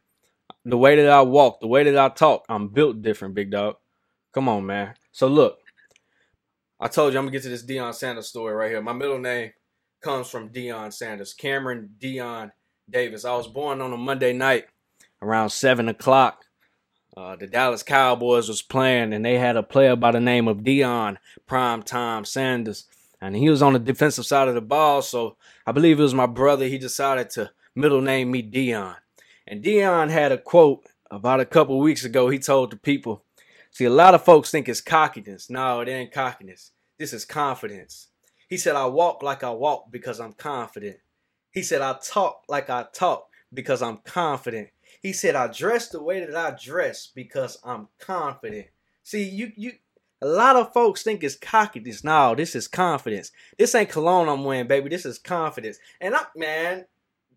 The 0.64 0.76
way 0.76 0.96
that 0.96 1.08
I 1.08 1.22
walk, 1.22 1.60
the 1.60 1.68
way 1.68 1.84
that 1.84 1.96
I 1.96 2.08
talk, 2.08 2.46
I'm 2.48 2.66
built 2.66 3.00
different, 3.00 3.36
big 3.36 3.52
dog. 3.52 3.76
Come 4.32 4.48
on, 4.48 4.66
man. 4.66 4.94
So 5.12 5.28
look, 5.28 5.58
I 6.80 6.88
told 6.88 7.12
you 7.12 7.20
I'm 7.20 7.26
gonna 7.26 7.30
get 7.32 7.44
to 7.44 7.48
this 7.48 7.64
Deion 7.64 7.94
Sanders 7.94 8.26
story 8.26 8.54
right 8.54 8.70
here. 8.72 8.82
My 8.82 8.92
middle 8.92 9.20
name 9.20 9.52
comes 10.02 10.28
from 10.28 10.48
Deion 10.48 10.92
Sanders, 10.92 11.32
Cameron 11.32 11.90
Deion 12.00 12.50
Davis. 12.90 13.24
I 13.24 13.36
was 13.36 13.46
born 13.46 13.80
on 13.80 13.92
a 13.92 13.96
Monday 13.96 14.32
night 14.32 14.64
around 15.22 15.50
seven 15.50 15.88
o'clock. 15.88 16.42
Uh, 17.16 17.34
the 17.34 17.46
Dallas 17.46 17.82
Cowboys 17.82 18.46
was 18.46 18.60
playing, 18.60 19.14
and 19.14 19.24
they 19.24 19.38
had 19.38 19.56
a 19.56 19.62
player 19.62 19.96
by 19.96 20.10
the 20.10 20.20
name 20.20 20.46
of 20.46 20.58
Deion 20.58 21.16
Prime 21.46 21.82
Time 21.82 22.26
Sanders, 22.26 22.84
and 23.22 23.34
he 23.34 23.48
was 23.48 23.62
on 23.62 23.72
the 23.72 23.78
defensive 23.78 24.26
side 24.26 24.48
of 24.48 24.54
the 24.54 24.60
ball. 24.60 25.00
So 25.00 25.38
I 25.66 25.72
believe 25.72 25.98
it 25.98 26.02
was 26.02 26.12
my 26.12 26.26
brother. 26.26 26.66
He 26.66 26.76
decided 26.76 27.30
to 27.30 27.52
middle 27.74 28.02
name 28.02 28.30
me 28.30 28.42
Deion, 28.42 28.96
and 29.46 29.64
Deion 29.64 30.10
had 30.10 30.30
a 30.30 30.36
quote 30.36 30.84
about 31.10 31.40
a 31.40 31.46
couple 31.46 31.78
weeks 31.78 32.04
ago. 32.04 32.28
He 32.28 32.38
told 32.38 32.70
the 32.70 32.76
people, 32.76 33.24
"See, 33.70 33.86
a 33.86 33.90
lot 33.90 34.14
of 34.14 34.22
folks 34.22 34.50
think 34.50 34.68
it's 34.68 34.82
cockiness. 34.82 35.48
No, 35.48 35.80
it 35.80 35.88
ain't 35.88 36.12
cockiness. 36.12 36.72
This 36.98 37.14
is 37.14 37.24
confidence." 37.24 38.08
He 38.46 38.58
said, 38.58 38.76
"I 38.76 38.84
walk 38.84 39.22
like 39.22 39.42
I 39.42 39.52
walk 39.52 39.90
because 39.90 40.20
I'm 40.20 40.34
confident." 40.34 40.98
He 41.50 41.62
said, 41.62 41.80
"I 41.80 41.94
talk 41.94 42.42
like 42.46 42.68
I 42.68 42.84
talk 42.92 43.30
because 43.54 43.80
I'm 43.80 43.96
confident." 44.04 44.68
He 45.02 45.12
said, 45.12 45.34
I 45.34 45.46
dress 45.48 45.88
the 45.88 46.02
way 46.02 46.24
that 46.24 46.34
I 46.36 46.56
dress 46.58 47.06
because 47.14 47.58
I'm 47.64 47.88
confident. 47.98 48.66
See, 49.02 49.24
you 49.24 49.52
you 49.56 49.72
a 50.22 50.26
lot 50.26 50.56
of 50.56 50.72
folks 50.72 51.02
think 51.02 51.22
it's 51.22 51.36
cockiness. 51.36 52.02
No, 52.02 52.34
this 52.34 52.54
is 52.54 52.68
confidence. 52.68 53.32
This 53.58 53.74
ain't 53.74 53.90
cologne 53.90 54.28
I'm 54.28 54.44
wearing, 54.44 54.66
baby. 54.66 54.88
This 54.88 55.06
is 55.06 55.18
confidence. 55.18 55.78
And 56.00 56.14
I 56.14 56.22
man, 56.34 56.86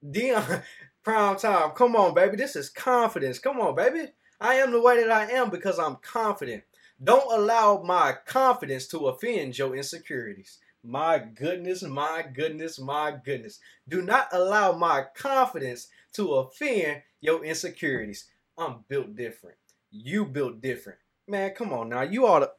Deion 0.05 0.63
prime 1.03 1.37
time. 1.37 1.71
Come 1.71 1.95
on, 1.95 2.13
baby. 2.13 2.37
This 2.37 2.55
is 2.55 2.69
confidence. 2.69 3.39
Come 3.39 3.59
on, 3.59 3.75
baby. 3.75 4.07
I 4.39 4.55
am 4.55 4.71
the 4.71 4.81
way 4.81 5.01
that 5.01 5.11
I 5.11 5.31
am 5.31 5.49
because 5.49 5.79
I'm 5.79 5.97
confident. 5.97 6.63
Don't 7.01 7.31
allow 7.31 7.81
my 7.83 8.15
confidence 8.25 8.87
to 8.87 9.07
offend 9.07 9.57
your 9.57 9.75
insecurities. 9.75 10.59
My 10.83 11.19
goodness, 11.19 11.83
my 11.83 12.23
goodness, 12.33 12.79
my 12.79 13.13
goodness. 13.23 13.59
Do 13.87 14.01
not 14.01 14.29
allow 14.31 14.71
my 14.71 15.05
confidence 15.15 15.87
to 16.13 16.35
offend 16.35 17.01
your 17.21 17.43
insecurities. 17.43 18.25
I'm 18.57 18.85
built 18.87 19.15
different. 19.15 19.57
You 19.91 20.25
built 20.25 20.61
different. 20.61 20.99
Man, 21.27 21.53
come 21.53 21.73
on 21.73 21.89
now. 21.89 22.01
You 22.01 22.25
ought 22.25 22.39
to. 22.39 22.51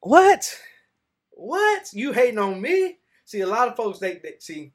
What? 0.00 0.58
What? 1.30 1.90
You 1.92 2.12
hating 2.12 2.38
on 2.38 2.60
me? 2.60 2.98
See, 3.24 3.40
a 3.40 3.46
lot 3.46 3.68
of 3.68 3.76
folks, 3.76 3.98
they, 3.98 4.14
they 4.14 4.34
see. 4.40 4.72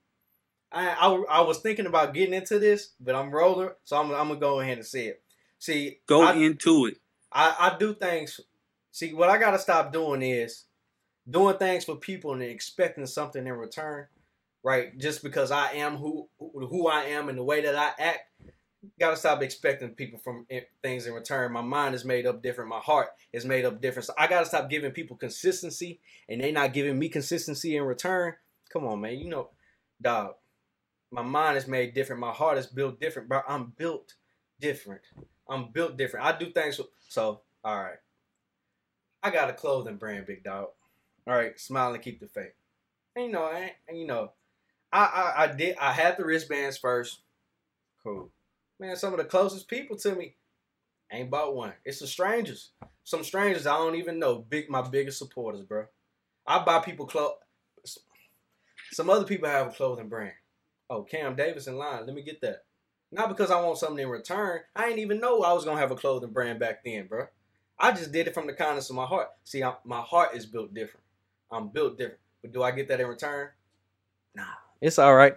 I, 0.71 0.89
I 0.89 1.11
I 1.29 1.41
was 1.41 1.59
thinking 1.59 1.85
about 1.85 2.13
getting 2.13 2.33
into 2.33 2.57
this, 2.57 2.93
but 2.99 3.15
I'm 3.15 3.31
rolling, 3.31 3.69
so 3.83 3.97
I'm, 3.97 4.11
I'm 4.11 4.27
gonna 4.27 4.39
go 4.39 4.59
ahead 4.59 4.77
and 4.77 4.85
say 4.85 5.07
it. 5.07 5.21
See, 5.59 5.99
go 6.07 6.23
I, 6.23 6.33
into 6.33 6.87
it. 6.87 6.97
I, 7.31 7.55
I 7.59 7.77
do 7.77 7.93
things. 7.93 8.39
See, 8.91 9.13
what 9.13 9.29
I 9.29 9.37
gotta 9.37 9.59
stop 9.59 9.93
doing 9.93 10.21
is 10.21 10.65
doing 11.29 11.57
things 11.57 11.85
for 11.85 11.95
people 11.95 12.33
and 12.33 12.41
expecting 12.41 13.05
something 13.05 13.45
in 13.45 13.53
return, 13.53 14.07
right? 14.63 14.97
Just 14.97 15.23
because 15.23 15.51
I 15.51 15.71
am 15.73 15.97
who 15.97 16.27
who 16.39 16.87
I 16.87 17.03
am 17.05 17.29
and 17.29 17.37
the 17.37 17.43
way 17.43 17.61
that 17.61 17.75
I 17.75 17.91
act, 18.01 18.31
gotta 18.99 19.17
stop 19.17 19.41
expecting 19.41 19.89
people 19.89 20.19
from 20.19 20.45
things 20.83 21.07
in 21.07 21.13
return. 21.13 21.51
My 21.51 21.61
mind 21.61 21.95
is 21.95 22.05
made 22.05 22.25
up 22.25 22.41
different. 22.41 22.69
My 22.69 22.79
heart 22.79 23.09
is 23.33 23.45
made 23.45 23.65
up 23.65 23.81
different. 23.81 24.05
So 24.05 24.13
I 24.17 24.27
gotta 24.27 24.45
stop 24.45 24.69
giving 24.69 24.91
people 24.91 25.17
consistency, 25.17 25.99
and 26.29 26.41
they 26.41 26.51
not 26.51 26.73
giving 26.73 26.97
me 26.99 27.09
consistency 27.09 27.75
in 27.75 27.83
return. 27.83 28.33
Come 28.69 28.85
on, 28.85 29.01
man. 29.01 29.17
You 29.17 29.29
know, 29.29 29.49
dog. 30.01 30.35
My 31.11 31.21
mind 31.21 31.57
is 31.57 31.67
made 31.67 31.93
different. 31.93 32.19
My 32.19 32.31
heart 32.31 32.57
is 32.57 32.67
built 32.67 32.99
different, 32.99 33.29
but 33.29 33.45
I'm 33.47 33.73
built 33.77 34.15
different. 34.59 35.01
I'm 35.47 35.71
built 35.71 35.97
different. 35.97 36.25
I 36.25 36.37
do 36.37 36.51
things. 36.51 36.79
So, 37.07 37.41
all 37.63 37.83
right. 37.83 37.97
I 39.23 39.29
got 39.31 39.49
a 39.49 39.53
clothing 39.53 39.95
brand, 39.97 40.25
big 40.25 40.43
dog. 40.43 40.69
All 41.27 41.35
right, 41.35 41.59
smile 41.59 41.93
and 41.93 42.03
keep 42.03 42.19
the 42.19 42.27
faith. 42.27 42.53
And 43.15 43.25
you 43.25 43.31
know, 43.31 43.51
and, 43.87 43.97
you 43.97 44.05
know, 44.05 44.31
I, 44.91 45.05
I 45.05 45.43
I 45.43 45.47
did. 45.47 45.77
I 45.77 45.91
had 45.91 46.17
the 46.17 46.25
wristbands 46.25 46.77
first. 46.77 47.21
Cool, 48.03 48.29
man. 48.79 48.95
Some 48.95 49.13
of 49.13 49.19
the 49.19 49.25
closest 49.25 49.67
people 49.67 49.97
to 49.97 50.15
me 50.15 50.35
ain't 51.11 51.31
bought 51.31 51.55
one. 51.55 51.73
It's 51.83 51.99
the 51.99 52.07
strangers. 52.07 52.71
Some 53.03 53.23
strangers 53.23 53.65
I 53.65 53.77
don't 53.77 53.95
even 53.95 54.19
know. 54.19 54.37
Big, 54.37 54.69
my 54.69 54.81
biggest 54.81 55.17
supporters, 55.17 55.63
bro. 55.63 55.85
I 56.45 56.63
buy 56.63 56.79
people 56.79 57.07
clothes. 57.07 57.35
Some 58.91 59.09
other 59.09 59.25
people 59.25 59.49
have 59.49 59.67
a 59.67 59.71
clothing 59.71 60.09
brand. 60.09 60.33
Oh, 60.89 61.03
Cam 61.03 61.35
Davis 61.35 61.67
in 61.67 61.77
line. 61.77 62.05
Let 62.05 62.15
me 62.15 62.21
get 62.21 62.41
that. 62.41 62.63
Not 63.11 63.29
because 63.29 63.49
I 63.49 63.61
want 63.61 63.77
something 63.77 64.03
in 64.03 64.09
return. 64.09 64.61
I 64.75 64.85
didn't 64.85 64.99
even 64.99 65.19
know 65.19 65.41
I 65.41 65.53
was 65.53 65.65
gonna 65.65 65.79
have 65.79 65.91
a 65.91 65.95
clothing 65.95 66.31
brand 66.31 66.59
back 66.59 66.83
then, 66.83 67.07
bro. 67.07 67.27
I 67.79 67.91
just 67.91 68.11
did 68.11 68.27
it 68.27 68.33
from 68.33 68.47
the 68.47 68.53
kindness 68.53 68.89
of 68.89 68.95
my 68.95 69.05
heart. 69.05 69.29
See, 69.43 69.63
I'm, 69.63 69.73
my 69.83 70.01
heart 70.01 70.35
is 70.35 70.45
built 70.45 70.73
different. 70.73 71.04
I'm 71.51 71.69
built 71.69 71.97
different. 71.97 72.19
But 72.41 72.53
do 72.53 72.63
I 72.63 72.71
get 72.71 72.87
that 72.89 72.99
in 72.99 73.07
return? 73.07 73.49
Nah. 74.35 74.43
It's 74.81 74.99
all 74.99 75.15
right. 75.15 75.35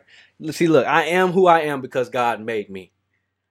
See, 0.51 0.69
look, 0.69 0.87
I 0.87 1.05
am 1.05 1.33
who 1.33 1.47
I 1.47 1.61
am 1.61 1.81
because 1.81 2.09
God 2.11 2.41
made 2.41 2.69
me. 2.69 2.93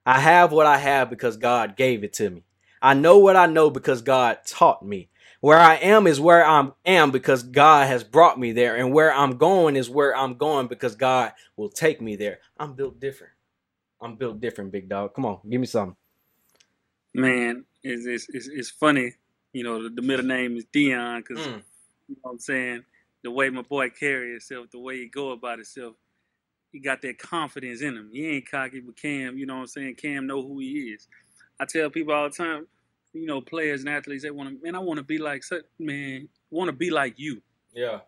I 0.06 0.20
have 0.20 0.52
what 0.52 0.66
I 0.66 0.78
have 0.78 1.10
because 1.10 1.36
God 1.36 1.76
gave 1.76 2.04
it 2.04 2.12
to 2.14 2.30
me. 2.30 2.44
I 2.80 2.94
know 2.94 3.18
what 3.18 3.36
I 3.36 3.46
know 3.46 3.70
because 3.70 4.02
God 4.02 4.38
taught 4.46 4.84
me. 4.84 5.08
Where 5.40 5.58
I 5.58 5.74
am 5.76 6.06
is 6.06 6.20
where 6.20 6.44
I 6.44 6.68
am 6.84 7.10
because 7.10 7.42
God 7.42 7.86
has 7.86 8.02
brought 8.02 8.38
me 8.38 8.52
there. 8.52 8.76
And 8.76 8.92
where 8.92 9.12
I'm 9.12 9.36
going 9.36 9.76
is 9.76 9.88
where 9.88 10.16
I'm 10.16 10.34
going 10.34 10.66
because 10.66 10.96
God 10.96 11.32
will 11.56 11.68
take 11.68 12.00
me 12.00 12.16
there. 12.16 12.38
I'm 12.58 12.74
built 12.74 12.98
different. 12.98 13.32
I'm 14.00 14.16
built 14.16 14.40
different, 14.40 14.72
big 14.72 14.88
dog. 14.88 15.14
Come 15.14 15.26
on, 15.26 15.38
give 15.48 15.60
me 15.60 15.66
something. 15.66 15.96
Man, 17.14 17.64
it's 17.82 18.06
it's, 18.06 18.28
it's, 18.28 18.48
it's 18.48 18.70
funny. 18.70 19.12
You 19.52 19.64
know, 19.64 19.82
the, 19.82 19.88
the, 19.90 20.02
middle 20.02 20.26
name 20.26 20.56
is 20.56 20.66
Deion 20.66 21.18
because 21.26 21.44
mm. 21.44 21.62
You 22.08 22.16
know 22.16 22.20
what 22.22 22.32
I'm 22.32 22.38
saying. 22.38 22.84
The 23.22 23.30
way 23.30 23.50
my 23.50 23.62
boy 23.62 23.90
carry 23.90 24.30
himself, 24.30 24.70
the 24.70 24.78
way 24.78 24.98
he 24.98 25.06
go 25.06 25.30
about 25.30 25.58
himself, 25.58 25.94
he 26.72 26.78
got 26.78 27.02
that 27.02 27.18
confidence 27.18 27.82
in 27.82 27.96
him. 27.96 28.10
He 28.12 28.28
ain't 28.28 28.50
cocky, 28.50 28.80
but 28.80 28.96
Cam, 29.00 29.38
you 29.38 29.46
know 29.46 29.56
what 29.56 29.60
I'm 29.62 29.66
saying. 29.66 29.94
Cam 29.96 30.26
know 30.26 30.42
who 30.42 30.60
he 30.60 30.94
is. 30.94 31.08
I 31.58 31.64
tell 31.64 31.90
people 31.90 32.14
all 32.14 32.28
the 32.28 32.34
time, 32.34 32.66
you 33.12 33.26
know, 33.26 33.40
players 33.40 33.80
and 33.80 33.88
athletes, 33.88 34.22
they 34.22 34.30
want 34.30 34.50
to, 34.50 34.64
man, 34.64 34.74
I 34.74 34.78
want 34.78 34.98
to 34.98 35.04
be 35.04 35.18
like, 35.18 35.42
man, 35.78 36.28
want 36.50 36.68
to 36.68 36.72
be 36.72 36.90
like 36.90 37.14
you. 37.16 37.42
Yeah. 37.74 38.00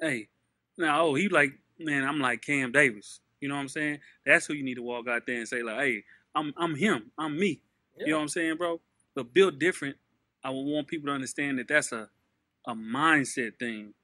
Hey, 0.00 0.28
now, 0.76 1.02
oh, 1.02 1.14
he 1.14 1.28
like, 1.28 1.52
man, 1.78 2.04
I'm 2.04 2.20
like 2.20 2.42
Cam 2.42 2.72
Davis. 2.72 3.20
You 3.40 3.48
know 3.48 3.54
what 3.54 3.62
I'm 3.62 3.68
saying? 3.68 4.00
That's 4.26 4.46
who 4.46 4.54
you 4.54 4.64
need 4.64 4.74
to 4.74 4.82
walk 4.82 5.06
out 5.08 5.22
there 5.26 5.38
and 5.38 5.48
say, 5.48 5.62
like, 5.62 5.78
hey, 5.78 6.04
I'm 6.34 6.52
I'm 6.56 6.74
him. 6.74 7.10
I'm 7.16 7.38
me. 7.38 7.62
Yeah. 7.96 8.06
You 8.06 8.12
know 8.12 8.18
what 8.18 8.22
I'm 8.22 8.28
saying, 8.28 8.56
bro? 8.56 8.80
But 9.14 9.32
built 9.32 9.58
different, 9.58 9.96
I 10.44 10.50
would 10.50 10.62
want 10.62 10.88
people 10.88 11.06
to 11.06 11.12
understand 11.12 11.58
that 11.58 11.68
that's 11.68 11.92
a 11.92 12.08
a 12.66 12.74
mindset 12.74 13.58
thing. 13.58 13.94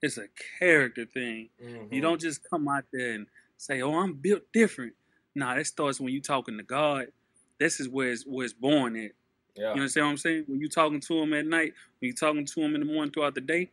It's 0.00 0.18
a 0.18 0.26
character 0.58 1.04
thing. 1.06 1.50
Mm-hmm. 1.62 1.94
You 1.94 2.00
don't 2.00 2.20
just 2.20 2.48
come 2.48 2.68
out 2.68 2.84
there 2.92 3.12
and 3.12 3.26
say, 3.56 3.82
"Oh, 3.82 3.98
I'm 3.98 4.14
built 4.14 4.42
different." 4.52 4.94
Nah, 5.34 5.54
that 5.54 5.66
starts 5.66 6.00
when 6.00 6.12
you 6.12 6.20
talking 6.20 6.56
to 6.58 6.62
God. 6.62 7.06
This 7.58 7.80
is 7.80 7.88
where 7.88 8.10
it's 8.10 8.24
where 8.24 8.44
it's 8.44 8.54
born 8.54 8.96
at. 8.96 9.12
Yeah. 9.56 9.68
You 9.68 9.80
understand 9.80 10.06
what 10.06 10.10
I'm 10.12 10.16
saying? 10.18 10.44
When 10.46 10.60
you 10.60 10.68
talking 10.68 11.00
to 11.00 11.18
him 11.20 11.34
at 11.34 11.46
night, 11.46 11.74
when 12.00 12.08
you 12.08 12.14
talking 12.14 12.46
to 12.46 12.60
him 12.60 12.74
in 12.74 12.80
the 12.80 12.86
morning 12.86 13.12
throughout 13.12 13.34
the 13.34 13.40
day, 13.40 13.70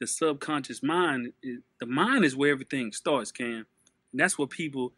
the 0.00 0.06
subconscious 0.06 0.82
mind, 0.82 1.32
is, 1.42 1.60
the 1.78 1.86
mind 1.86 2.24
is 2.24 2.34
where 2.34 2.50
everything 2.50 2.92
starts, 2.92 3.30
Cam. 3.30 3.66
And 4.12 4.20
that's 4.20 4.36
what 4.36 4.50
people, 4.50 4.92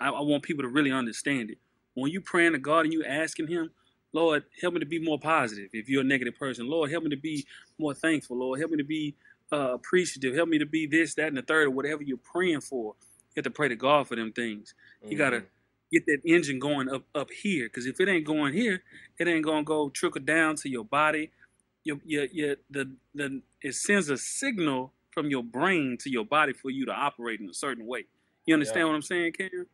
I, 0.00 0.08
I 0.10 0.20
want 0.20 0.44
people 0.44 0.62
to 0.62 0.68
really 0.68 0.92
understand 0.92 1.50
it. 1.50 1.58
When 1.94 2.10
you 2.10 2.20
praying 2.20 2.52
to 2.52 2.58
God 2.58 2.84
and 2.84 2.92
you 2.92 3.04
asking 3.04 3.48
Him, 3.48 3.70
Lord, 4.14 4.44
help 4.62 4.74
me 4.74 4.80
to 4.80 4.86
be 4.86 5.00
more 5.00 5.18
positive. 5.18 5.70
If 5.72 5.88
you're 5.88 6.02
a 6.02 6.04
negative 6.04 6.38
person, 6.38 6.68
Lord, 6.68 6.90
help 6.90 7.04
me 7.04 7.10
to 7.10 7.16
be 7.16 7.44
more 7.78 7.92
thankful. 7.92 8.38
Lord, 8.38 8.60
help 8.60 8.70
me 8.70 8.78
to 8.78 8.84
be 8.84 9.16
uh, 9.52 9.74
appreciative. 9.74 10.34
Help 10.34 10.48
me 10.48 10.58
to 10.58 10.66
be 10.66 10.86
this, 10.86 11.14
that, 11.16 11.26
and 11.28 11.36
the 11.36 11.42
third, 11.42 11.66
or 11.66 11.70
whatever 11.70 12.02
you're 12.02 12.16
praying 12.16 12.60
for. 12.60 12.94
You 13.34 13.40
have 13.40 13.44
to 13.44 13.50
pray 13.50 13.68
to 13.68 13.76
God 13.76 14.06
for 14.06 14.14
them 14.14 14.32
things. 14.32 14.72
Mm-hmm. 15.02 15.12
You 15.12 15.18
gotta 15.18 15.42
get 15.92 16.06
that 16.06 16.20
engine 16.24 16.60
going 16.60 16.88
up 16.88 17.02
up 17.14 17.30
here, 17.30 17.66
because 17.66 17.86
if 17.86 18.00
it 18.00 18.08
ain't 18.08 18.24
going 18.24 18.54
here, 18.54 18.82
it 19.18 19.26
ain't 19.26 19.44
gonna 19.44 19.64
go 19.64 19.90
trickle 19.90 20.22
down 20.22 20.56
to 20.56 20.70
your 20.70 20.84
body. 20.84 21.30
Your, 21.82 21.98
your, 22.06 22.24
your, 22.32 22.56
the, 22.70 22.92
the, 23.14 23.42
it 23.60 23.74
sends 23.74 24.08
a 24.08 24.16
signal 24.16 24.92
from 25.10 25.28
your 25.28 25.42
brain 25.42 25.98
to 26.00 26.10
your 26.10 26.24
body 26.24 26.54
for 26.54 26.70
you 26.70 26.86
to 26.86 26.92
operate 26.92 27.40
in 27.40 27.48
a 27.50 27.54
certain 27.54 27.84
way. 27.86 28.06
You 28.46 28.54
understand 28.54 28.78
yeah. 28.78 28.84
what 28.86 28.94
I'm 28.94 29.02
saying, 29.02 29.32
Cam? 29.32 29.66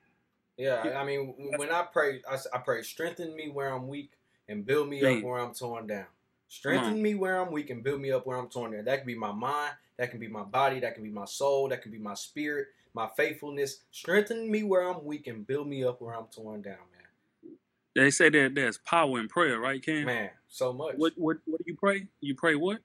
Yeah, 0.56 0.98
I 0.98 1.04
mean, 1.04 1.34
when 1.56 1.70
I 1.70 1.86
pray, 1.90 2.20
I, 2.28 2.36
I 2.52 2.58
pray, 2.58 2.82
strengthen 2.82 3.34
me 3.36 3.48
where 3.48 3.72
I'm 3.72 3.86
weak 3.86 4.10
and 4.50 4.66
build 4.66 4.88
me 4.88 5.02
up 5.04 5.22
where 5.22 5.38
I'm 5.38 5.54
torn 5.54 5.86
down. 5.86 6.06
Strengthen 6.48 7.00
me 7.00 7.14
where 7.14 7.40
I'm 7.40 7.52
weak 7.52 7.70
and 7.70 7.82
build 7.84 8.00
me 8.00 8.10
up 8.10 8.26
where 8.26 8.36
I'm 8.36 8.48
torn 8.48 8.72
down. 8.72 8.84
That 8.84 8.98
can 8.98 9.06
be 9.06 9.14
my 9.14 9.30
mind, 9.30 9.72
that 9.96 10.10
can 10.10 10.18
be 10.18 10.26
my 10.26 10.42
body, 10.42 10.80
that 10.80 10.94
can 10.94 11.04
be 11.04 11.10
my 11.10 11.24
soul, 11.24 11.68
that 11.68 11.80
can 11.80 11.92
be 11.92 11.98
my 11.98 12.14
spirit, 12.14 12.66
my 12.92 13.08
faithfulness. 13.16 13.82
Strengthen 13.92 14.50
me 14.50 14.64
where 14.64 14.82
I'm 14.90 15.04
weak 15.04 15.28
and 15.28 15.46
build 15.46 15.68
me 15.68 15.84
up 15.84 16.02
where 16.02 16.16
I'm 16.16 16.24
torn 16.24 16.62
down, 16.62 16.74
man. 16.74 17.54
They 17.94 18.10
say 18.10 18.28
that 18.30 18.54
there's 18.54 18.78
power 18.78 19.20
in 19.20 19.28
prayer, 19.28 19.60
right, 19.60 19.80
Cam? 19.80 20.06
Man, 20.06 20.30
so 20.48 20.72
much. 20.72 20.94
What 20.96 21.12
what 21.16 21.38
what 21.44 21.58
do 21.58 21.64
you 21.66 21.76
pray? 21.76 22.08
You 22.20 22.34
pray 22.34 22.56
what? 22.56 22.80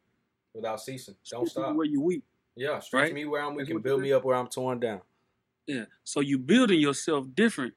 Without 0.53 0.79
ceasing. 0.81 1.15
Don't 1.29 1.49
stop. 1.49 1.75
Where 1.75 1.85
you 1.85 2.01
weak. 2.01 2.23
Yeah, 2.55 2.79
strengthen 2.79 3.15
right? 3.15 3.23
me 3.23 3.25
where 3.25 3.43
I'm 3.43 3.55
weak 3.55 3.69
and 3.69 3.83
build 3.83 4.01
me 4.01 4.13
up 4.13 4.23
where 4.23 4.35
I'm 4.35 4.47
torn 4.47 4.79
down. 4.79 5.01
Yeah. 5.67 5.85
So 6.03 6.19
you're 6.19 6.39
building 6.39 6.79
yourself 6.79 7.25
different 7.33 7.73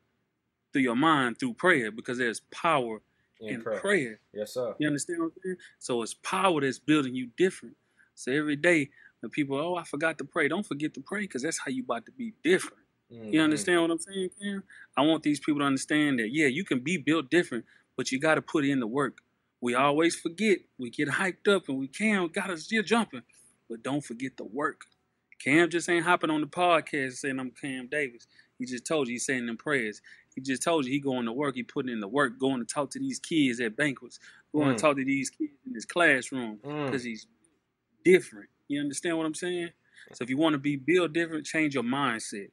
through 0.73 0.83
your 0.83 0.97
mind 0.97 1.39
through 1.41 1.55
prayer 1.55 1.91
because 1.91 2.19
there's 2.19 2.41
power 2.41 3.01
in, 3.41 3.55
in 3.55 3.63
prayer. 3.63 3.81
prayer. 3.81 4.21
Yes, 4.33 4.55
sir. 4.55 4.75
You 4.79 4.87
understand 4.87 5.21
what 5.21 5.27
I'm 5.27 5.33
saying? 5.45 5.57
So 5.79 6.03
it's 6.03 6.15
power 6.15 6.61
that's 6.61 6.79
building 6.79 7.15
you 7.15 7.29
different. 7.37 7.77
So 8.15 8.33
every 8.33 8.57
day 8.57 8.91
when 9.21 9.31
people, 9.31 9.59
oh, 9.59 9.77
I 9.77 9.85
forgot 9.85 10.19
to 10.19 10.25
pray, 10.25 10.49
don't 10.49 10.67
forget 10.67 10.95
to 10.95 11.01
pray 11.01 11.23
because 11.23 11.43
that's 11.43 11.59
how 11.59 11.71
you 11.71 11.83
about 11.83 12.07
to 12.07 12.13
be 12.13 12.35
different. 12.43 12.85
Mm-hmm. 13.13 13.33
You 13.33 13.43
understand 13.43 13.81
what 13.81 13.91
I'm 13.91 13.99
saying, 13.99 14.31
Cam? 14.41 14.63
I 14.97 15.03
want 15.03 15.23
these 15.23 15.41
people 15.41 15.61
to 15.61 15.67
understand 15.67 16.19
that, 16.19 16.29
yeah, 16.31 16.47
you 16.47 16.65
can 16.65 16.81
be 16.81 16.99
built 16.99 17.31
different, 17.31 17.65
but 17.97 18.13
you 18.13 18.21
got 18.21 18.35
to 18.35 18.43
put 18.43 18.65
in 18.65 18.81
the 18.81 18.87
work. 18.87 19.19
We 19.61 19.75
always 19.75 20.15
forget. 20.15 20.59
We 20.79 20.91
get 20.91 21.09
hyped 21.09 21.49
up 21.49 21.69
and 21.69 21.79
we 21.79 21.89
can, 21.89 22.29
got 22.29 22.51
us 22.51 22.65
still 22.65 22.83
jumping. 22.83 23.23
But 23.69 23.83
don't 23.83 24.05
forget 24.05 24.37
the 24.37 24.45
work. 24.45 24.83
Cam 25.43 25.71
just 25.71 25.89
ain't 25.89 26.05
hopping 26.05 26.31
on 26.31 26.41
the 26.41 26.47
podcast 26.47 27.15
saying 27.15 27.39
I'm 27.39 27.51
Cam 27.51 27.89
Davis. 27.89 28.27
He 28.59 28.67
just 28.67 28.87
told 28.87 29.09
you 29.09 29.15
he's 29.15 29.27
saying 29.27 29.47
them 29.47 29.57
prayers. 29.57 30.01
He 30.39 30.43
just 30.43 30.63
told 30.63 30.85
you 30.85 30.93
he 30.93 31.01
going 31.01 31.27
to 31.27 31.33
work. 31.33 31.57
He 31.57 31.65
putting 31.65 31.91
in 31.91 31.99
the 31.99 32.07
work, 32.07 32.39
going 32.39 32.61
to 32.61 32.65
talk 32.65 32.91
to 32.93 33.01
these 33.01 33.19
kids 33.19 33.59
at 33.59 33.77
banquets, 33.77 34.21
going 34.55 34.69
mm. 34.69 34.77
to 34.77 34.81
talk 34.81 34.97
to 34.97 35.05
these 35.05 35.31
kids 35.31 35.51
in 35.67 35.75
his 35.75 35.85
classroom 35.85 36.61
because 36.63 37.03
mm. 37.03 37.07
he's 37.07 37.27
different. 38.05 38.49
You 38.69 38.81
understand 38.81 39.19
what 39.19 39.27
I'm 39.27 39.35
saying? 39.35 39.71
So 40.13 40.23
if 40.23 40.31
you 40.31 40.37
want 40.37 40.53
to 40.53 40.59
be 40.59 40.77
build 40.77 41.13
different, 41.13 41.45
change 41.45 41.75
your 41.75 41.83
mindset. 41.83 42.51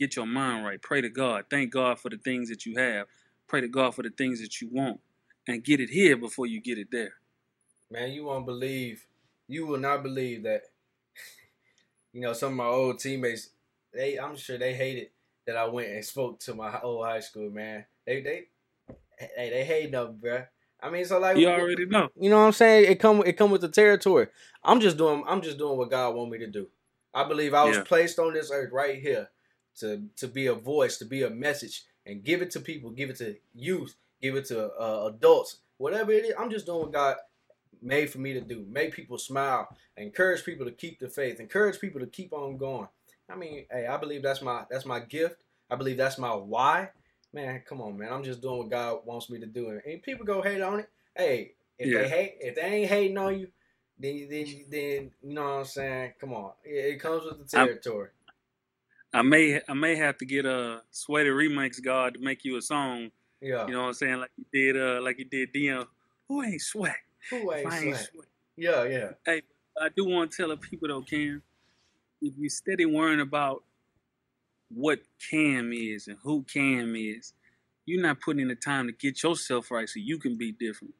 Get 0.00 0.16
your 0.16 0.26
mind 0.26 0.64
right. 0.64 0.82
Pray 0.82 1.00
to 1.00 1.08
God. 1.08 1.44
Thank 1.48 1.72
God 1.72 2.00
for 2.00 2.08
the 2.08 2.16
things 2.16 2.48
that 2.48 2.66
you 2.66 2.76
have. 2.76 3.06
Pray 3.46 3.60
to 3.60 3.68
God 3.68 3.94
for 3.94 4.02
the 4.02 4.10
things 4.10 4.40
that 4.40 4.60
you 4.60 4.68
want. 4.72 4.98
And 5.46 5.62
get 5.62 5.78
it 5.78 5.90
here 5.90 6.16
before 6.16 6.46
you 6.46 6.60
get 6.60 6.76
it 6.76 6.88
there. 6.90 7.12
Man, 7.88 8.10
you 8.10 8.24
won't 8.24 8.46
believe. 8.46 9.06
You 9.46 9.64
will 9.64 9.78
not 9.78 10.02
believe 10.02 10.42
that 10.42 10.62
you 12.12 12.20
know, 12.20 12.32
some 12.32 12.50
of 12.50 12.56
my 12.56 12.64
old 12.64 12.98
teammates, 12.98 13.50
they 13.94 14.18
I'm 14.18 14.34
sure 14.34 14.58
they 14.58 14.74
hated 14.74 15.10
that 15.48 15.56
I 15.56 15.66
went 15.66 15.88
and 15.88 16.04
spoke 16.04 16.40
to 16.40 16.54
my 16.54 16.78
old 16.82 17.06
high 17.06 17.20
school 17.20 17.50
man. 17.50 17.86
They 18.06 18.20
they 18.20 18.42
hey 19.18 19.48
they 19.50 19.64
hate 19.64 19.90
them, 19.90 20.18
bro. 20.20 20.42
I 20.80 20.90
mean, 20.90 21.06
so 21.06 21.18
like 21.18 21.38
you 21.38 21.48
already 21.48 21.86
know. 21.86 22.10
You 22.20 22.28
know 22.28 22.38
what 22.38 22.46
I'm 22.46 22.52
saying? 22.52 22.92
It 22.92 23.00
come 23.00 23.22
it 23.24 23.32
come 23.32 23.50
with 23.50 23.62
the 23.62 23.70
territory. 23.70 24.26
I'm 24.62 24.78
just 24.78 24.98
doing 24.98 25.24
I'm 25.26 25.40
just 25.40 25.56
doing 25.56 25.78
what 25.78 25.90
God 25.90 26.14
want 26.14 26.30
me 26.30 26.38
to 26.38 26.46
do. 26.46 26.68
I 27.14 27.26
believe 27.26 27.54
I 27.54 27.64
was 27.64 27.78
yeah. 27.78 27.82
placed 27.82 28.18
on 28.18 28.34
this 28.34 28.50
earth 28.52 28.70
right 28.72 29.00
here 29.00 29.30
to 29.78 30.02
to 30.16 30.28
be 30.28 30.48
a 30.48 30.54
voice, 30.54 30.98
to 30.98 31.06
be 31.06 31.22
a 31.22 31.30
message, 31.30 31.84
and 32.04 32.22
give 32.22 32.42
it 32.42 32.50
to 32.50 32.60
people, 32.60 32.90
give 32.90 33.08
it 33.08 33.16
to 33.16 33.34
youth, 33.54 33.96
give 34.20 34.36
it 34.36 34.44
to 34.48 34.66
uh, 34.78 35.10
adults, 35.14 35.60
whatever 35.78 36.12
it 36.12 36.26
is. 36.26 36.34
I'm 36.38 36.50
just 36.50 36.66
doing 36.66 36.80
what 36.80 36.92
God 36.92 37.16
made 37.80 38.10
for 38.10 38.18
me 38.18 38.34
to 38.34 38.42
do. 38.42 38.66
Make 38.68 38.92
people 38.92 39.16
smile, 39.16 39.66
encourage 39.96 40.44
people 40.44 40.66
to 40.66 40.72
keep 40.72 40.98
the 40.98 41.08
faith, 41.08 41.40
encourage 41.40 41.80
people 41.80 42.00
to 42.00 42.06
keep 42.06 42.34
on 42.34 42.58
going. 42.58 42.88
I 43.30 43.36
mean, 43.36 43.66
hey, 43.70 43.86
I 43.86 43.96
believe 43.96 44.22
that's 44.22 44.42
my 44.42 44.64
that's 44.70 44.86
my 44.86 45.00
gift. 45.00 45.44
I 45.70 45.76
believe 45.76 45.96
that's 45.96 46.18
my 46.18 46.34
why. 46.34 46.90
Man, 47.32 47.62
come 47.68 47.80
on, 47.82 47.98
man. 47.98 48.12
I'm 48.12 48.24
just 48.24 48.40
doing 48.40 48.58
what 48.58 48.70
God 48.70 49.00
wants 49.04 49.28
me 49.28 49.38
to 49.40 49.46
do. 49.46 49.80
And 49.84 50.02
people 50.02 50.24
go 50.24 50.40
hate 50.40 50.62
on 50.62 50.80
it. 50.80 50.88
Hey, 51.14 51.52
if 51.78 51.88
yeah. 51.88 51.98
they 52.02 52.08
hate, 52.08 52.36
if 52.40 52.54
they 52.54 52.62
ain't 52.62 52.88
hating 52.88 53.18
on 53.18 53.38
you, 53.38 53.48
then 53.98 54.28
then 54.30 54.46
then 54.70 55.10
you 55.22 55.34
know 55.34 55.42
what 55.42 55.50
I'm 55.50 55.64
saying. 55.64 56.12
Come 56.20 56.32
on, 56.32 56.52
it, 56.64 56.94
it 56.94 57.00
comes 57.00 57.24
with 57.24 57.38
the 57.38 57.44
territory. 57.44 58.08
I, 59.12 59.18
I, 59.18 59.22
may 59.22 59.60
I 59.68 59.74
may 59.74 59.96
have 59.96 60.16
to 60.18 60.24
get 60.24 60.46
a 60.46 60.82
Sweaty 60.90 61.30
remix 61.30 61.82
God 61.82 62.14
to 62.14 62.20
make 62.20 62.44
you 62.44 62.56
a 62.56 62.62
song. 62.62 63.10
Yeah, 63.40 63.66
you 63.66 63.74
know 63.74 63.82
what 63.82 63.88
I'm 63.88 63.94
saying, 63.94 64.20
like 64.20 64.30
you 64.36 64.44
did, 64.52 64.80
uh, 64.80 65.02
like 65.02 65.18
you 65.18 65.24
did 65.26 65.52
DM. 65.52 65.86
Who 66.28 66.42
ain't 66.42 66.60
sweat? 66.60 66.96
Who 67.30 67.52
ain't 67.52 67.72
sweat? 67.72 68.10
Yeah, 68.56 68.84
yeah. 68.84 69.10
Hey, 69.24 69.42
I 69.80 69.88
do 69.90 70.04
want 70.04 70.30
to 70.32 70.36
tell 70.36 70.48
the 70.48 70.56
people 70.56 70.88
though, 70.88 71.02
Cam, 71.02 71.42
if 72.20 72.34
you 72.36 72.48
steady 72.48 72.84
worrying 72.84 73.20
about 73.20 73.62
what 74.70 75.00
Cam 75.30 75.72
is 75.72 76.08
and 76.08 76.18
who 76.22 76.42
Cam 76.42 76.94
is, 76.96 77.32
you're 77.86 78.02
not 78.02 78.20
putting 78.20 78.42
in 78.42 78.48
the 78.48 78.54
time 78.54 78.86
to 78.86 78.92
get 78.92 79.22
yourself 79.22 79.70
right 79.70 79.88
so 79.88 79.98
you 79.98 80.18
can 80.18 80.36
be 80.36 80.52
different. 80.52 80.94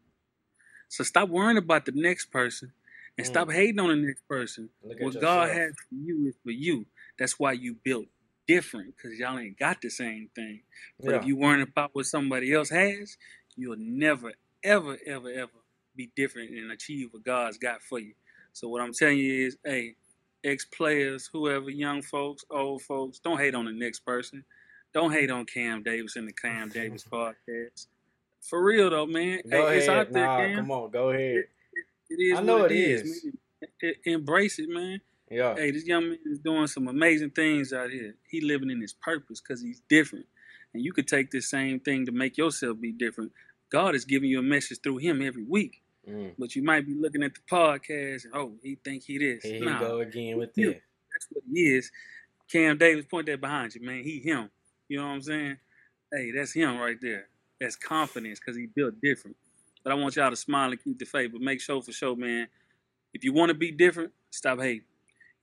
So 0.88 1.04
stop 1.04 1.28
worrying 1.28 1.58
about 1.58 1.84
the 1.84 1.92
next 1.94 2.26
person 2.26 2.72
and 3.18 3.26
mm. 3.26 3.30
stop 3.30 3.52
hating 3.52 3.78
on 3.78 3.88
the 3.88 3.96
next 3.96 4.26
person. 4.26 4.70
What 4.80 5.20
God 5.20 5.50
has 5.50 5.72
for 5.72 5.94
you 5.94 6.28
is 6.28 6.34
for 6.42 6.50
you. 6.50 6.87
That's 7.18 7.38
why 7.38 7.52
you 7.52 7.76
built 7.84 8.06
different 8.46 8.96
because 8.96 9.18
y'all 9.18 9.38
ain't 9.38 9.58
got 9.58 9.82
the 9.82 9.90
same 9.90 10.30
thing. 10.34 10.62
But 10.98 11.10
yeah. 11.10 11.18
if 11.18 11.26
you 11.26 11.37
worrying 11.37 11.62
about 11.62 11.90
what 11.92 12.06
somebody 12.06 12.52
else 12.54 12.70
has, 12.70 13.18
you'll 13.54 13.76
never, 13.78 14.32
ever, 14.64 14.96
ever, 15.06 15.30
ever 15.30 15.50
be 15.94 16.10
different 16.16 16.50
and 16.50 16.72
achieve 16.72 17.08
what 17.10 17.25
God's 17.25 17.58
got 17.58 17.82
for 17.82 17.98
you. 17.98 18.14
So 18.54 18.68
what 18.68 18.80
I'm 18.80 18.94
telling 18.94 19.18
you 19.18 19.46
is, 19.46 19.56
hey, 19.64 19.96
ex 20.45 20.64
players, 20.64 21.28
whoever, 21.33 21.71
young 21.71 22.02
folks, 22.02 22.45
old 22.50 22.83
folks, 22.83 23.18
don't 23.18 23.38
hate 23.38 23.54
on 23.54 23.64
the 23.66 23.73
next 23.73 24.00
person. 24.00 24.45
Don't 24.95 25.12
hate 25.12 25.30
on 25.30 25.45
Cam 25.45 25.83
Davis 25.83 26.16
and 26.16 26.26
the 26.28 26.33
Cam 26.33 26.68
Davis 26.71 27.04
podcast. 27.12 27.87
For 28.40 28.62
real 28.62 28.90
though, 28.90 29.07
man. 29.07 29.40
Go 29.50 29.68
hey, 29.68 29.78
it's 29.78 29.88
ahead. 29.88 29.99
out 30.07 30.12
there, 30.12 30.25
Nah, 30.26 30.37
Cam. 30.38 30.57
come 30.57 30.71
on, 30.71 30.90
go 30.90 31.11
ahead. 31.11 31.45
It 32.11 32.14
is 32.23 32.38
I 32.38 32.42
know 32.42 32.64
it 32.64 32.73
it 32.73 32.76
is. 32.76 33.02
is. 33.83 33.97
Embrace 34.04 34.59
it, 34.59 34.68
man. 34.68 35.00
Yeah. 35.30 35.54
Hey, 35.57 35.71
this 35.73 35.85
young 35.85 36.09
man 36.09 36.18
is 36.25 36.38
doing 36.38 36.66
some 36.68 36.88
amazing 36.88 37.30
things 37.30 37.73
out 37.73 37.90
here. 37.90 38.14
He 38.30 38.40
living 38.40 38.71
in 38.71 38.80
his 38.80 38.95
purpose 38.95 39.40
because 39.40 39.61
he's 39.61 39.83
different. 39.90 40.25
And 40.73 40.83
you 40.83 40.92
could 40.92 41.07
take 41.07 41.30
this 41.30 41.50
same 41.50 41.80
thing 41.80 42.07
to 42.07 42.12
make 42.12 42.38
yourself 42.38 42.80
be 42.80 42.92
different. 42.92 43.33
God 43.71 43.95
is 43.95 44.07
giving 44.07 44.30
you 44.30 44.38
a 44.38 44.42
message 44.42 44.78
through 44.83 44.99
him 44.99 45.21
every 45.21 45.45
week. 45.45 45.83
Mm. 46.08 46.34
But 46.38 46.56
you 46.56 46.62
might 46.62 46.86
be 46.86 46.94
looking 46.94 47.22
at 47.22 47.32
the 47.34 47.40
podcast 47.50 48.24
and 48.24 48.34
oh, 48.34 48.52
he 48.62 48.76
think 48.82 49.04
he 49.04 49.18
this. 49.18 49.42
Here 49.42 49.64
Nah, 49.64 49.80
you 49.80 49.86
go 49.86 49.98
again 50.00 50.38
with 50.38 50.54
that. 50.54 50.80
that's 51.12 51.26
what 51.30 51.44
he 51.52 51.60
is. 51.60 51.90
Cam 52.50 52.78
Davis, 52.78 53.04
point 53.04 53.26
that 53.26 53.40
behind 53.40 53.74
you, 53.74 53.84
man. 53.84 54.02
He 54.02 54.20
him. 54.20 54.50
You 54.88 54.98
know 54.98 55.06
what 55.06 55.14
I'm 55.14 55.22
saying? 55.22 55.56
Hey, 56.12 56.30
that's 56.34 56.52
him 56.52 56.78
right 56.78 56.96
there. 57.00 57.28
That's 57.60 57.76
confidence 57.76 58.40
because 58.40 58.56
he 58.56 58.66
built 58.66 58.94
different. 59.02 59.36
But 59.84 59.92
I 59.92 59.94
want 59.96 60.16
y'all 60.16 60.30
to 60.30 60.36
smile 60.36 60.70
and 60.70 60.82
keep 60.82 60.98
the 60.98 61.04
faith. 61.04 61.30
But 61.32 61.42
make 61.42 61.60
sure 61.60 61.82
for 61.82 61.92
sure, 61.92 62.16
man. 62.16 62.48
If 63.12 63.24
you 63.24 63.32
want 63.32 63.50
to 63.50 63.54
be 63.54 63.70
different, 63.70 64.12
stop 64.30 64.60
hating. 64.60 64.82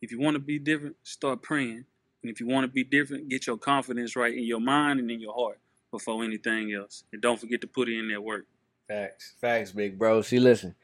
If 0.01 0.11
you 0.11 0.19
want 0.19 0.35
to 0.35 0.39
be 0.39 0.59
different, 0.59 0.95
start 1.03 1.41
praying. 1.41 1.85
And 2.23 2.31
if 2.31 2.39
you 2.39 2.47
want 2.47 2.63
to 2.65 2.71
be 2.71 2.83
different, 2.83 3.29
get 3.29 3.45
your 3.45 3.57
confidence 3.57 4.15
right 4.15 4.33
in 4.33 4.43
your 4.43 4.59
mind 4.59 4.99
and 4.99 5.09
in 5.11 5.19
your 5.19 5.33
heart 5.33 5.59
before 5.91 6.23
anything 6.23 6.73
else. 6.73 7.03
And 7.13 7.21
don't 7.21 7.39
forget 7.39 7.61
to 7.61 7.67
put 7.67 7.87
it 7.87 7.97
in 7.97 8.09
that 8.09 8.21
work. 8.21 8.45
Facts, 8.87 9.33
facts, 9.41 9.71
big 9.71 9.97
bro. 9.97 10.21
See, 10.21 10.39
listen, 10.39 10.75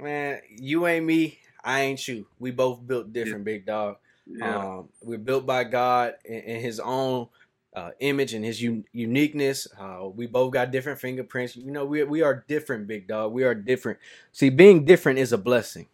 man, 0.00 0.40
you 0.50 0.86
ain't 0.86 1.06
me, 1.06 1.38
I 1.62 1.82
ain't 1.82 2.06
you. 2.08 2.26
We 2.38 2.50
both 2.50 2.86
built 2.86 3.12
different, 3.12 3.44
big 3.44 3.66
dog. 3.66 3.96
Yeah. 4.26 4.58
Um, 4.58 4.88
we're 5.02 5.18
built 5.18 5.46
by 5.46 5.64
God 5.64 6.14
in, 6.24 6.40
in 6.40 6.60
His 6.60 6.80
own 6.80 7.28
uh, 7.74 7.90
image 8.00 8.34
and 8.34 8.44
His 8.44 8.60
un- 8.62 8.84
uniqueness. 8.92 9.68
Uh, 9.78 10.08
we 10.08 10.26
both 10.26 10.52
got 10.52 10.70
different 10.72 10.98
fingerprints. 10.98 11.56
You 11.56 11.70
know, 11.70 11.84
we 11.84 12.02
we 12.04 12.22
are 12.22 12.44
different, 12.48 12.86
big 12.88 13.06
dog. 13.06 13.32
We 13.32 13.44
are 13.44 13.54
different. 13.54 13.98
See, 14.32 14.50
being 14.50 14.84
different 14.84 15.18
is 15.18 15.32
a 15.32 15.38
blessing. 15.38 15.86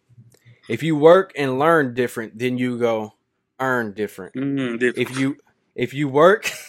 If 0.67 0.81
you 0.81 0.95
work 0.95 1.33
and 1.35 1.59
learn 1.59 1.93
different, 1.93 2.39
then 2.39 2.57
you 2.57 2.79
go 2.79 3.13
earn 3.59 3.93
different. 3.93 4.33
Mm, 4.35 4.79
different. 4.79 5.09
If 5.11 5.19
you 5.19 5.37
if 5.75 5.93
you 5.93 6.07
work. 6.07 6.51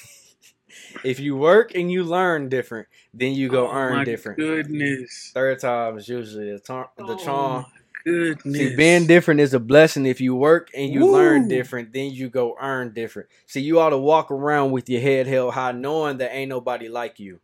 If 1.04 1.20
you 1.20 1.36
work 1.36 1.74
and 1.74 1.90
you 1.92 2.04
learn 2.04 2.48
different, 2.48 2.88
then 3.14 3.34
you 3.34 3.50
go 3.50 3.68
Oh, 3.68 3.72
earn 3.72 3.98
my 3.98 4.04
different. 4.04 4.40
Goodness. 4.40 5.32
Third 5.34 5.60
time 5.60 5.98
is 5.98 6.08
usually 6.08 6.52
the, 6.52 6.58
tar- 6.60 6.90
the 6.98 7.04
Oh, 7.04 7.16
charm. 7.16 7.62
my 7.62 7.64
Goodness. 8.04 8.56
See, 8.56 8.68
being 8.68 9.06
different 9.06 9.40
is 9.40 9.54
a 9.54 9.60
blessing. 9.60 10.06
If 10.06 10.20
you 10.20 10.34
work 10.34 10.70
and 10.74 10.92
you 10.92 11.04
learn 11.06 11.46
different, 11.48 11.92
then 11.92 12.12
you 12.12 12.28
go 12.30 12.56
earn 12.60 12.92
different. 12.94 13.28
See, 13.46 13.60
you 13.60 13.80
ought 13.80 13.90
to 13.90 13.98
walk 13.98 14.30
around 14.30 14.72
with 14.72 14.88
your 14.88 15.00
head 15.00 15.26
held 15.26 15.54
high, 15.54 15.72
knowing 15.72 16.18
that 16.18 16.34
ain't 16.34 16.50
nobody 16.50 16.88
like 16.88 17.20
you. 17.20 17.40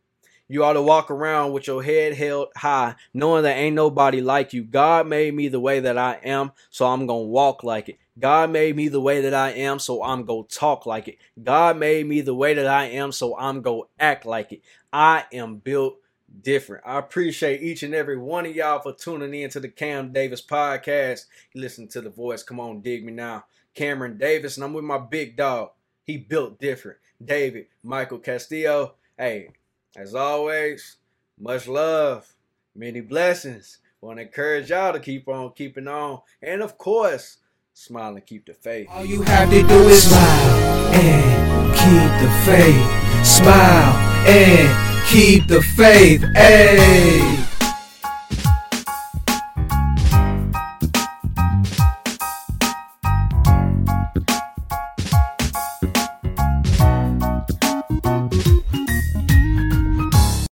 You 0.49 0.63
ought 0.65 0.73
to 0.73 0.81
walk 0.81 1.11
around 1.11 1.53
with 1.53 1.67
your 1.67 1.81
head 1.83 2.13
held 2.13 2.49
high, 2.57 2.95
knowing 3.13 3.43
that 3.43 3.57
ain't 3.57 3.75
nobody 3.75 4.21
like 4.21 4.53
you. 4.53 4.63
God 4.63 5.07
made 5.07 5.33
me 5.33 5.47
the 5.47 5.59
way 5.61 5.79
that 5.81 5.97
I 5.97 6.19
am, 6.23 6.51
so 6.69 6.85
I'm 6.87 7.07
going 7.07 7.25
to 7.25 7.29
walk 7.29 7.63
like 7.63 7.89
it. 7.89 7.99
God 8.19 8.51
made 8.51 8.75
me 8.75 8.87
the 8.87 9.01
way 9.01 9.21
that 9.21 9.33
I 9.33 9.51
am, 9.51 9.79
so 9.79 10.03
I'm 10.03 10.25
going 10.25 10.45
to 10.45 10.55
talk 10.55 10.85
like 10.85 11.07
it. 11.07 11.17
God 11.41 11.77
made 11.77 12.05
me 12.07 12.21
the 12.21 12.35
way 12.35 12.53
that 12.53 12.67
I 12.67 12.85
am, 12.85 13.11
so 13.11 13.37
I'm 13.37 13.61
going 13.61 13.83
to 13.83 14.03
act 14.03 14.25
like 14.25 14.51
it. 14.51 14.61
I 14.91 15.25
am 15.31 15.57
built 15.57 15.97
different. 16.41 16.83
I 16.85 16.99
appreciate 16.99 17.61
each 17.61 17.83
and 17.83 17.93
every 17.93 18.17
one 18.17 18.45
of 18.45 18.55
y'all 18.55 18.79
for 18.79 18.93
tuning 18.93 19.33
in 19.33 19.49
to 19.51 19.59
the 19.59 19.69
Cam 19.69 20.11
Davis 20.11 20.41
podcast. 20.41 21.25
You 21.53 21.61
listen 21.61 21.87
to 21.89 22.01
the 22.01 22.09
voice. 22.09 22.43
Come 22.43 22.59
on, 22.59 22.81
dig 22.81 23.05
me 23.05 23.13
now. 23.13 23.45
Cameron 23.73 24.17
Davis, 24.17 24.57
and 24.57 24.63
I'm 24.65 24.73
with 24.73 24.83
my 24.83 24.97
big 24.97 25.37
dog. 25.37 25.71
He 26.03 26.17
built 26.17 26.59
different. 26.59 26.97
David 27.23 27.67
Michael 27.83 28.19
Castillo. 28.19 28.95
Hey, 29.17 29.49
as 29.95 30.15
always, 30.15 30.97
much 31.39 31.67
love, 31.67 32.33
many 32.75 33.01
blessings. 33.01 33.79
Want 34.01 34.17
to 34.17 34.23
encourage 34.23 34.71
y'all 34.71 34.93
to 34.93 34.99
keep 34.99 35.27
on 35.27 35.53
keeping 35.53 35.87
on, 35.87 36.21
and 36.41 36.63
of 36.63 36.77
course, 36.77 37.37
smile 37.73 38.15
and 38.15 38.25
keep 38.25 38.45
the 38.45 38.53
faith. 38.53 38.87
All 38.89 39.05
you 39.05 39.21
have 39.23 39.49
to 39.49 39.61
do 39.63 39.87
is 39.87 40.03
smile 40.03 40.93
and 40.93 41.73
keep 41.73 42.11
the 42.21 42.31
faith. 42.45 43.25
Smile 43.25 43.95
and 44.27 45.07
keep 45.07 45.47
the 45.47 45.61
faith. 45.61 46.23
Hey. 46.35 47.50